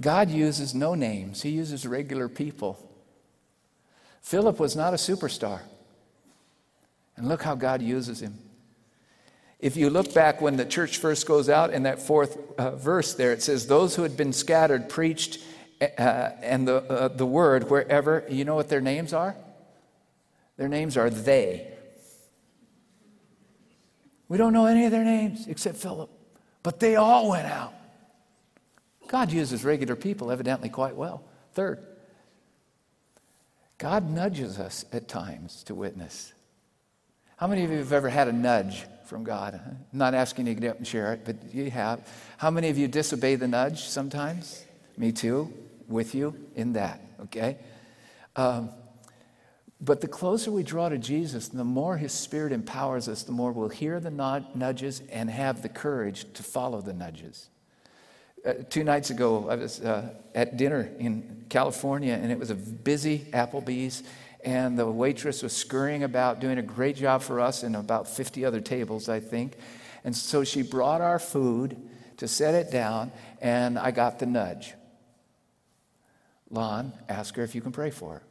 God 0.00 0.30
uses 0.30 0.74
no 0.74 0.94
names, 0.94 1.42
He 1.42 1.50
uses 1.50 1.86
regular 1.86 2.28
people. 2.28 2.89
Philip 4.20 4.58
was 4.58 4.76
not 4.76 4.92
a 4.92 4.96
superstar. 4.96 5.60
And 7.16 7.28
look 7.28 7.42
how 7.42 7.54
God 7.54 7.82
uses 7.82 8.20
him. 8.20 8.38
If 9.58 9.76
you 9.76 9.90
look 9.90 10.14
back 10.14 10.40
when 10.40 10.56
the 10.56 10.64
church 10.64 10.96
first 10.96 11.26
goes 11.26 11.50
out 11.50 11.70
in 11.70 11.82
that 11.82 12.00
fourth 12.00 12.38
uh, 12.58 12.76
verse 12.76 13.12
there, 13.12 13.32
it 13.32 13.42
says, 13.42 13.66
Those 13.66 13.94
who 13.94 14.02
had 14.02 14.16
been 14.16 14.32
scattered 14.32 14.88
preached 14.88 15.38
uh, 15.80 16.30
and 16.42 16.66
the, 16.66 16.76
uh, 16.76 17.08
the 17.08 17.26
word 17.26 17.70
wherever. 17.70 18.24
You 18.28 18.44
know 18.44 18.54
what 18.54 18.68
their 18.68 18.80
names 18.80 19.12
are? 19.12 19.36
Their 20.56 20.68
names 20.68 20.96
are 20.96 21.10
they. 21.10 21.66
We 24.28 24.38
don't 24.38 24.52
know 24.52 24.66
any 24.66 24.84
of 24.84 24.92
their 24.92 25.04
names 25.04 25.46
except 25.46 25.76
Philip, 25.76 26.10
but 26.62 26.80
they 26.80 26.96
all 26.96 27.30
went 27.30 27.46
out. 27.46 27.74
God 29.08 29.32
uses 29.32 29.64
regular 29.64 29.96
people 29.96 30.30
evidently 30.30 30.68
quite 30.68 30.94
well. 30.94 31.24
Third, 31.52 31.84
God 33.80 34.10
nudges 34.10 34.58
us 34.58 34.84
at 34.92 35.08
times 35.08 35.64
to 35.64 35.74
witness. 35.74 36.34
How 37.38 37.46
many 37.46 37.64
of 37.64 37.70
you 37.70 37.78
have 37.78 37.94
ever 37.94 38.10
had 38.10 38.28
a 38.28 38.32
nudge 38.32 38.84
from 39.06 39.24
God? 39.24 39.54
I'm 39.54 39.78
not 39.90 40.12
asking 40.12 40.46
you 40.46 40.54
to 40.54 40.60
get 40.60 40.70
up 40.72 40.76
and 40.76 40.86
share 40.86 41.14
it, 41.14 41.22
but 41.24 41.54
you 41.54 41.70
have. 41.70 42.06
How 42.36 42.50
many 42.50 42.68
of 42.68 42.76
you 42.76 42.88
disobey 42.88 43.36
the 43.36 43.48
nudge 43.48 43.84
sometimes? 43.84 44.66
Me 44.98 45.12
too, 45.12 45.50
with 45.88 46.14
you 46.14 46.36
in 46.56 46.74
that, 46.74 47.00
okay? 47.22 47.56
Um, 48.36 48.68
but 49.80 50.02
the 50.02 50.08
closer 50.08 50.52
we 50.52 50.62
draw 50.62 50.90
to 50.90 50.98
Jesus, 50.98 51.48
the 51.48 51.64
more 51.64 51.96
His 51.96 52.12
Spirit 52.12 52.52
empowers 52.52 53.08
us, 53.08 53.22
the 53.22 53.32
more 53.32 53.50
we'll 53.50 53.70
hear 53.70 53.98
the 53.98 54.10
nudges 54.54 55.00
and 55.10 55.30
have 55.30 55.62
the 55.62 55.70
courage 55.70 56.30
to 56.34 56.42
follow 56.42 56.82
the 56.82 56.92
nudges. 56.92 57.48
Uh, 58.44 58.54
two 58.70 58.84
nights 58.84 59.10
ago, 59.10 59.48
I 59.50 59.56
was 59.56 59.80
uh, 59.80 60.14
at 60.34 60.56
dinner 60.56 60.90
in 60.98 61.44
California, 61.50 62.14
and 62.14 62.32
it 62.32 62.38
was 62.38 62.50
a 62.50 62.54
busy 62.54 63.26
Applebee's, 63.32 64.02
and 64.42 64.78
the 64.78 64.86
waitress 64.86 65.42
was 65.42 65.52
scurrying 65.52 66.04
about, 66.04 66.40
doing 66.40 66.56
a 66.56 66.62
great 66.62 66.96
job 66.96 67.20
for 67.20 67.40
us 67.40 67.62
and 67.62 67.76
about 67.76 68.08
50 68.08 68.44
other 68.44 68.60
tables, 68.60 69.08
I 69.10 69.20
think. 69.20 69.56
And 70.04 70.16
so 70.16 70.44
she 70.44 70.62
brought 70.62 71.02
our 71.02 71.18
food 71.18 71.76
to 72.16 72.26
set 72.26 72.54
it 72.54 72.70
down, 72.70 73.12
and 73.42 73.78
I 73.78 73.90
got 73.90 74.18
the 74.18 74.26
nudge. 74.26 74.74
Lon, 76.48 76.94
ask 77.08 77.36
her 77.36 77.42
if 77.42 77.54
you 77.54 77.60
can 77.60 77.72
pray 77.72 77.90
for 77.90 78.14
her. 78.14 78.22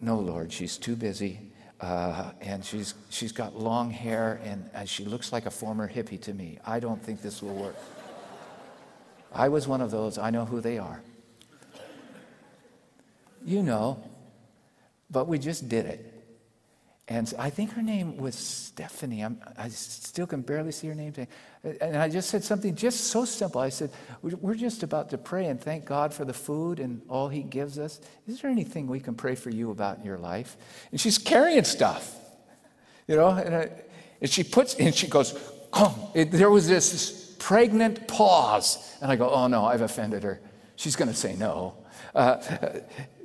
No, 0.00 0.18
Lord, 0.18 0.52
she's 0.52 0.76
too 0.76 0.96
busy. 0.96 1.52
Uh, 1.80 2.32
and 2.40 2.64
she's, 2.64 2.94
she's 3.08 3.32
got 3.32 3.56
long 3.56 3.90
hair, 3.90 4.40
and 4.44 4.68
uh, 4.74 4.84
she 4.84 5.04
looks 5.04 5.32
like 5.32 5.46
a 5.46 5.50
former 5.50 5.88
hippie 5.88 6.20
to 6.20 6.34
me. 6.34 6.58
I 6.66 6.80
don't 6.80 7.02
think 7.02 7.22
this 7.22 7.40
will 7.40 7.54
work. 7.54 7.76
I 9.32 9.48
was 9.48 9.68
one 9.68 9.80
of 9.80 9.90
those. 9.90 10.18
I 10.18 10.30
know 10.30 10.44
who 10.44 10.60
they 10.60 10.78
are. 10.78 11.02
You 13.44 13.62
know, 13.62 14.02
but 15.10 15.28
we 15.28 15.38
just 15.38 15.68
did 15.68 15.86
it. 15.86 16.18
And 17.10 17.32
I 17.38 17.48
think 17.48 17.72
her 17.72 17.80
name 17.80 18.18
was 18.18 18.34
Stephanie. 18.34 19.22
I'm, 19.22 19.40
i 19.56 19.68
still 19.70 20.26
can 20.26 20.42
barely 20.42 20.72
see 20.72 20.88
her 20.88 20.94
name. 20.94 21.14
And 21.80 21.96
I 21.96 22.10
just 22.10 22.28
said 22.28 22.44
something 22.44 22.76
just 22.76 23.04
so 23.04 23.24
simple. 23.24 23.62
I 23.62 23.70
said, 23.70 23.90
We're 24.20 24.54
just 24.54 24.82
about 24.82 25.08
to 25.10 25.18
pray 25.18 25.46
and 25.46 25.58
thank 25.58 25.86
God 25.86 26.12
for 26.12 26.26
the 26.26 26.34
food 26.34 26.78
and 26.78 27.00
all 27.08 27.28
He 27.30 27.42
gives 27.42 27.78
us. 27.78 28.00
Is 28.26 28.42
there 28.42 28.50
anything 28.50 28.88
we 28.88 29.00
can 29.00 29.14
pray 29.14 29.36
for 29.36 29.48
you 29.48 29.70
about 29.70 29.98
in 29.98 30.04
your 30.04 30.18
life? 30.18 30.58
And 30.90 31.00
she's 31.00 31.16
carrying 31.16 31.64
stuff, 31.64 32.14
you 33.06 33.16
know, 33.16 33.28
and, 33.28 33.56
I, 33.56 33.70
and 34.20 34.28
she 34.28 34.44
puts, 34.44 34.74
and 34.74 34.94
she 34.94 35.06
goes, 35.06 35.38
Come. 35.72 35.94
It, 36.14 36.30
there 36.30 36.50
was 36.50 36.68
this, 36.68 37.27
pregnant 37.38 38.08
pause. 38.08 38.96
And 39.00 39.10
I 39.10 39.16
go, 39.16 39.30
Oh 39.30 39.46
no, 39.46 39.64
I've 39.64 39.82
offended 39.82 40.22
her. 40.22 40.40
She's 40.76 40.96
going 40.96 41.08
to 41.08 41.16
say 41.16 41.36
no. 41.36 41.74
Uh, 42.14 42.36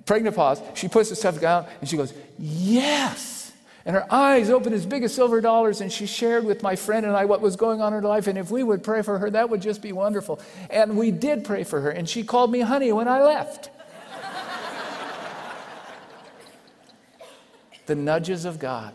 pregnant 0.05 0.35
pause. 0.35 0.61
She 0.73 0.87
puts 0.87 1.09
the 1.09 1.15
stuff 1.15 1.39
down 1.39 1.65
and 1.79 1.89
she 1.89 1.97
goes, 1.97 2.13
Yes. 2.37 3.51
And 3.85 3.95
her 3.95 4.11
eyes 4.13 4.49
open 4.49 4.71
as 4.71 4.85
big 4.85 5.03
as 5.03 5.13
silver 5.13 5.41
dollars, 5.41 5.81
and 5.81 5.91
she 5.91 6.05
shared 6.05 6.45
with 6.45 6.63
my 6.63 6.75
friend 6.75 7.05
and 7.05 7.15
I 7.15 7.25
what 7.25 7.41
was 7.41 7.57
going 7.57 7.81
on 7.81 7.93
in 7.93 8.01
her 8.01 8.07
life. 8.07 8.27
And 8.27 8.37
if 8.37 8.49
we 8.49 8.63
would 8.63 8.81
pray 8.81 9.01
for 9.01 9.19
her, 9.19 9.29
that 9.31 9.49
would 9.49 9.61
just 9.61 9.81
be 9.81 9.91
wonderful. 9.91 10.39
And 10.69 10.97
we 10.97 11.11
did 11.11 11.43
pray 11.43 11.65
for 11.65 11.81
her, 11.81 11.89
and 11.89 12.07
she 12.07 12.23
called 12.23 12.49
me 12.49 12.61
honey 12.61 12.93
when 12.93 13.09
I 13.09 13.21
left. 13.21 13.71
the 17.87 17.95
nudges 17.95 18.45
of 18.45 18.57
God. 18.57 18.93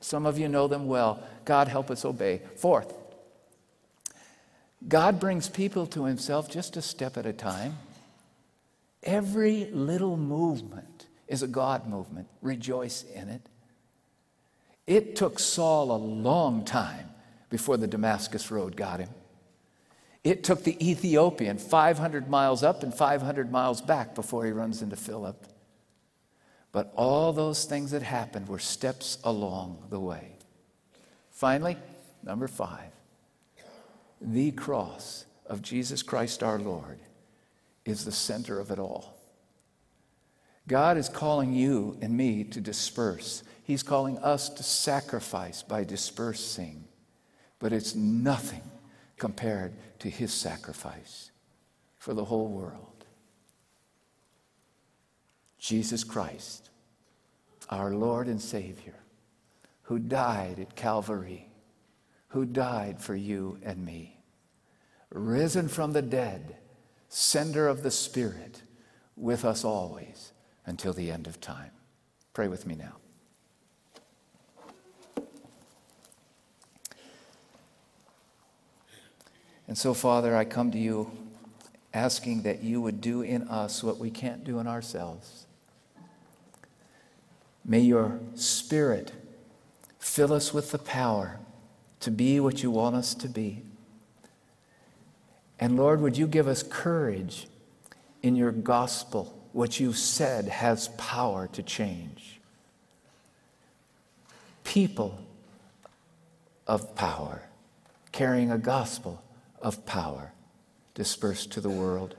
Some 0.00 0.26
of 0.26 0.38
you 0.38 0.48
know 0.48 0.68
them 0.68 0.86
well. 0.86 1.22
God, 1.46 1.68
help 1.68 1.90
us 1.90 2.04
obey. 2.04 2.42
Fourth, 2.56 2.92
God 4.86 5.18
brings 5.18 5.48
people 5.48 5.86
to 5.88 6.04
himself 6.04 6.50
just 6.50 6.76
a 6.76 6.82
step 6.82 7.16
at 7.16 7.26
a 7.26 7.32
time. 7.32 7.78
Every 9.02 9.66
little 9.66 10.16
movement 10.16 11.06
is 11.28 11.42
a 11.42 11.46
God 11.46 11.86
movement. 11.86 12.28
Rejoice 12.42 13.04
in 13.14 13.28
it. 13.28 13.48
It 14.86 15.16
took 15.16 15.38
Saul 15.38 15.90
a 15.90 15.96
long 15.96 16.64
time 16.64 17.08
before 17.48 17.76
the 17.76 17.86
Damascus 17.86 18.50
Road 18.50 18.76
got 18.76 19.00
him. 19.00 19.08
It 20.22 20.42
took 20.42 20.64
the 20.64 20.90
Ethiopian 20.90 21.58
500 21.58 22.28
miles 22.30 22.62
up 22.62 22.82
and 22.82 22.94
500 22.94 23.52
miles 23.52 23.82
back 23.82 24.14
before 24.14 24.46
he 24.46 24.52
runs 24.52 24.80
into 24.80 24.96
Philip. 24.96 25.46
But 26.72 26.92
all 26.96 27.32
those 27.32 27.66
things 27.66 27.92
that 27.92 28.02
happened 28.02 28.48
were 28.48 28.58
steps 28.58 29.18
along 29.22 29.84
the 29.90 30.00
way. 30.00 30.32
Finally, 31.30 31.76
number 32.22 32.48
five, 32.48 32.90
the 34.24 34.50
cross 34.52 35.26
of 35.46 35.62
Jesus 35.62 36.02
Christ 36.02 36.42
our 36.42 36.58
Lord 36.58 36.98
is 37.84 38.04
the 38.04 38.12
center 38.12 38.58
of 38.58 38.70
it 38.70 38.78
all. 38.78 39.18
God 40.66 40.96
is 40.96 41.10
calling 41.10 41.52
you 41.52 41.98
and 42.00 42.16
me 42.16 42.44
to 42.44 42.60
disperse. 42.60 43.42
He's 43.62 43.82
calling 43.82 44.18
us 44.18 44.48
to 44.48 44.62
sacrifice 44.62 45.62
by 45.62 45.84
dispersing. 45.84 46.84
But 47.58 47.72
it's 47.72 47.94
nothing 47.94 48.62
compared 49.18 49.74
to 50.00 50.08
his 50.08 50.32
sacrifice 50.32 51.30
for 51.98 52.14
the 52.14 52.24
whole 52.24 52.48
world. 52.48 53.04
Jesus 55.58 56.04
Christ, 56.04 56.70
our 57.70 57.94
Lord 57.94 58.28
and 58.28 58.40
Savior, 58.40 58.96
who 59.82 59.98
died 59.98 60.58
at 60.58 60.76
Calvary, 60.76 61.48
who 62.34 62.44
died 62.44 63.00
for 63.00 63.14
you 63.14 63.56
and 63.62 63.86
me, 63.86 64.18
risen 65.08 65.68
from 65.68 65.92
the 65.92 66.02
dead 66.02 66.56
sender 67.08 67.68
of 67.68 67.84
the 67.84 67.92
Spirit, 67.92 68.60
with 69.16 69.44
us 69.44 69.64
always 69.64 70.32
until 70.66 70.92
the 70.92 71.12
end 71.12 71.28
of 71.28 71.40
time. 71.40 71.70
Pray 72.32 72.48
with 72.48 72.66
me 72.66 72.74
now. 72.74 72.96
And 79.68 79.78
so, 79.78 79.94
Father, 79.94 80.34
I 80.34 80.44
come 80.44 80.72
to 80.72 80.78
you 80.78 81.12
asking 81.92 82.42
that 82.42 82.64
you 82.64 82.80
would 82.80 83.00
do 83.00 83.22
in 83.22 83.42
us 83.46 83.84
what 83.84 83.98
we 83.98 84.10
can't 84.10 84.42
do 84.42 84.58
in 84.58 84.66
ourselves. 84.66 85.46
May 87.64 87.80
your 87.80 88.18
Spirit 88.34 89.12
fill 90.00 90.32
us 90.32 90.52
with 90.52 90.72
the 90.72 90.78
power 90.78 91.38
to 92.04 92.10
be 92.10 92.38
what 92.38 92.62
you 92.62 92.70
want 92.70 92.94
us 92.94 93.14
to 93.14 93.28
be. 93.28 93.62
And 95.58 95.76
Lord, 95.76 96.02
would 96.02 96.18
you 96.18 96.26
give 96.26 96.46
us 96.46 96.62
courage 96.62 97.46
in 98.22 98.36
your 98.36 98.52
gospel? 98.52 99.48
What 99.52 99.80
you've 99.80 99.96
said 99.96 100.46
has 100.48 100.88
power 100.98 101.48
to 101.52 101.62
change. 101.62 102.40
People 104.64 105.18
of 106.66 106.94
power, 106.94 107.42
carrying 108.12 108.50
a 108.50 108.58
gospel 108.58 109.22
of 109.62 109.86
power 109.86 110.32
dispersed 110.92 111.52
to 111.52 111.60
the 111.62 111.70
world. 111.70 112.16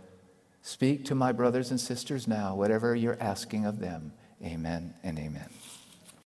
Speak 0.64 1.06
to 1.06 1.16
my 1.16 1.32
brothers 1.32 1.70
and 1.70 1.80
sisters 1.80 2.28
now, 2.28 2.56
whatever 2.56 2.96
you're 2.96 3.18
asking 3.22 3.66
of 3.66 3.80
them. 3.80 4.14
Amen 4.44 4.96
and 5.04 5.20
amen. 5.20 5.50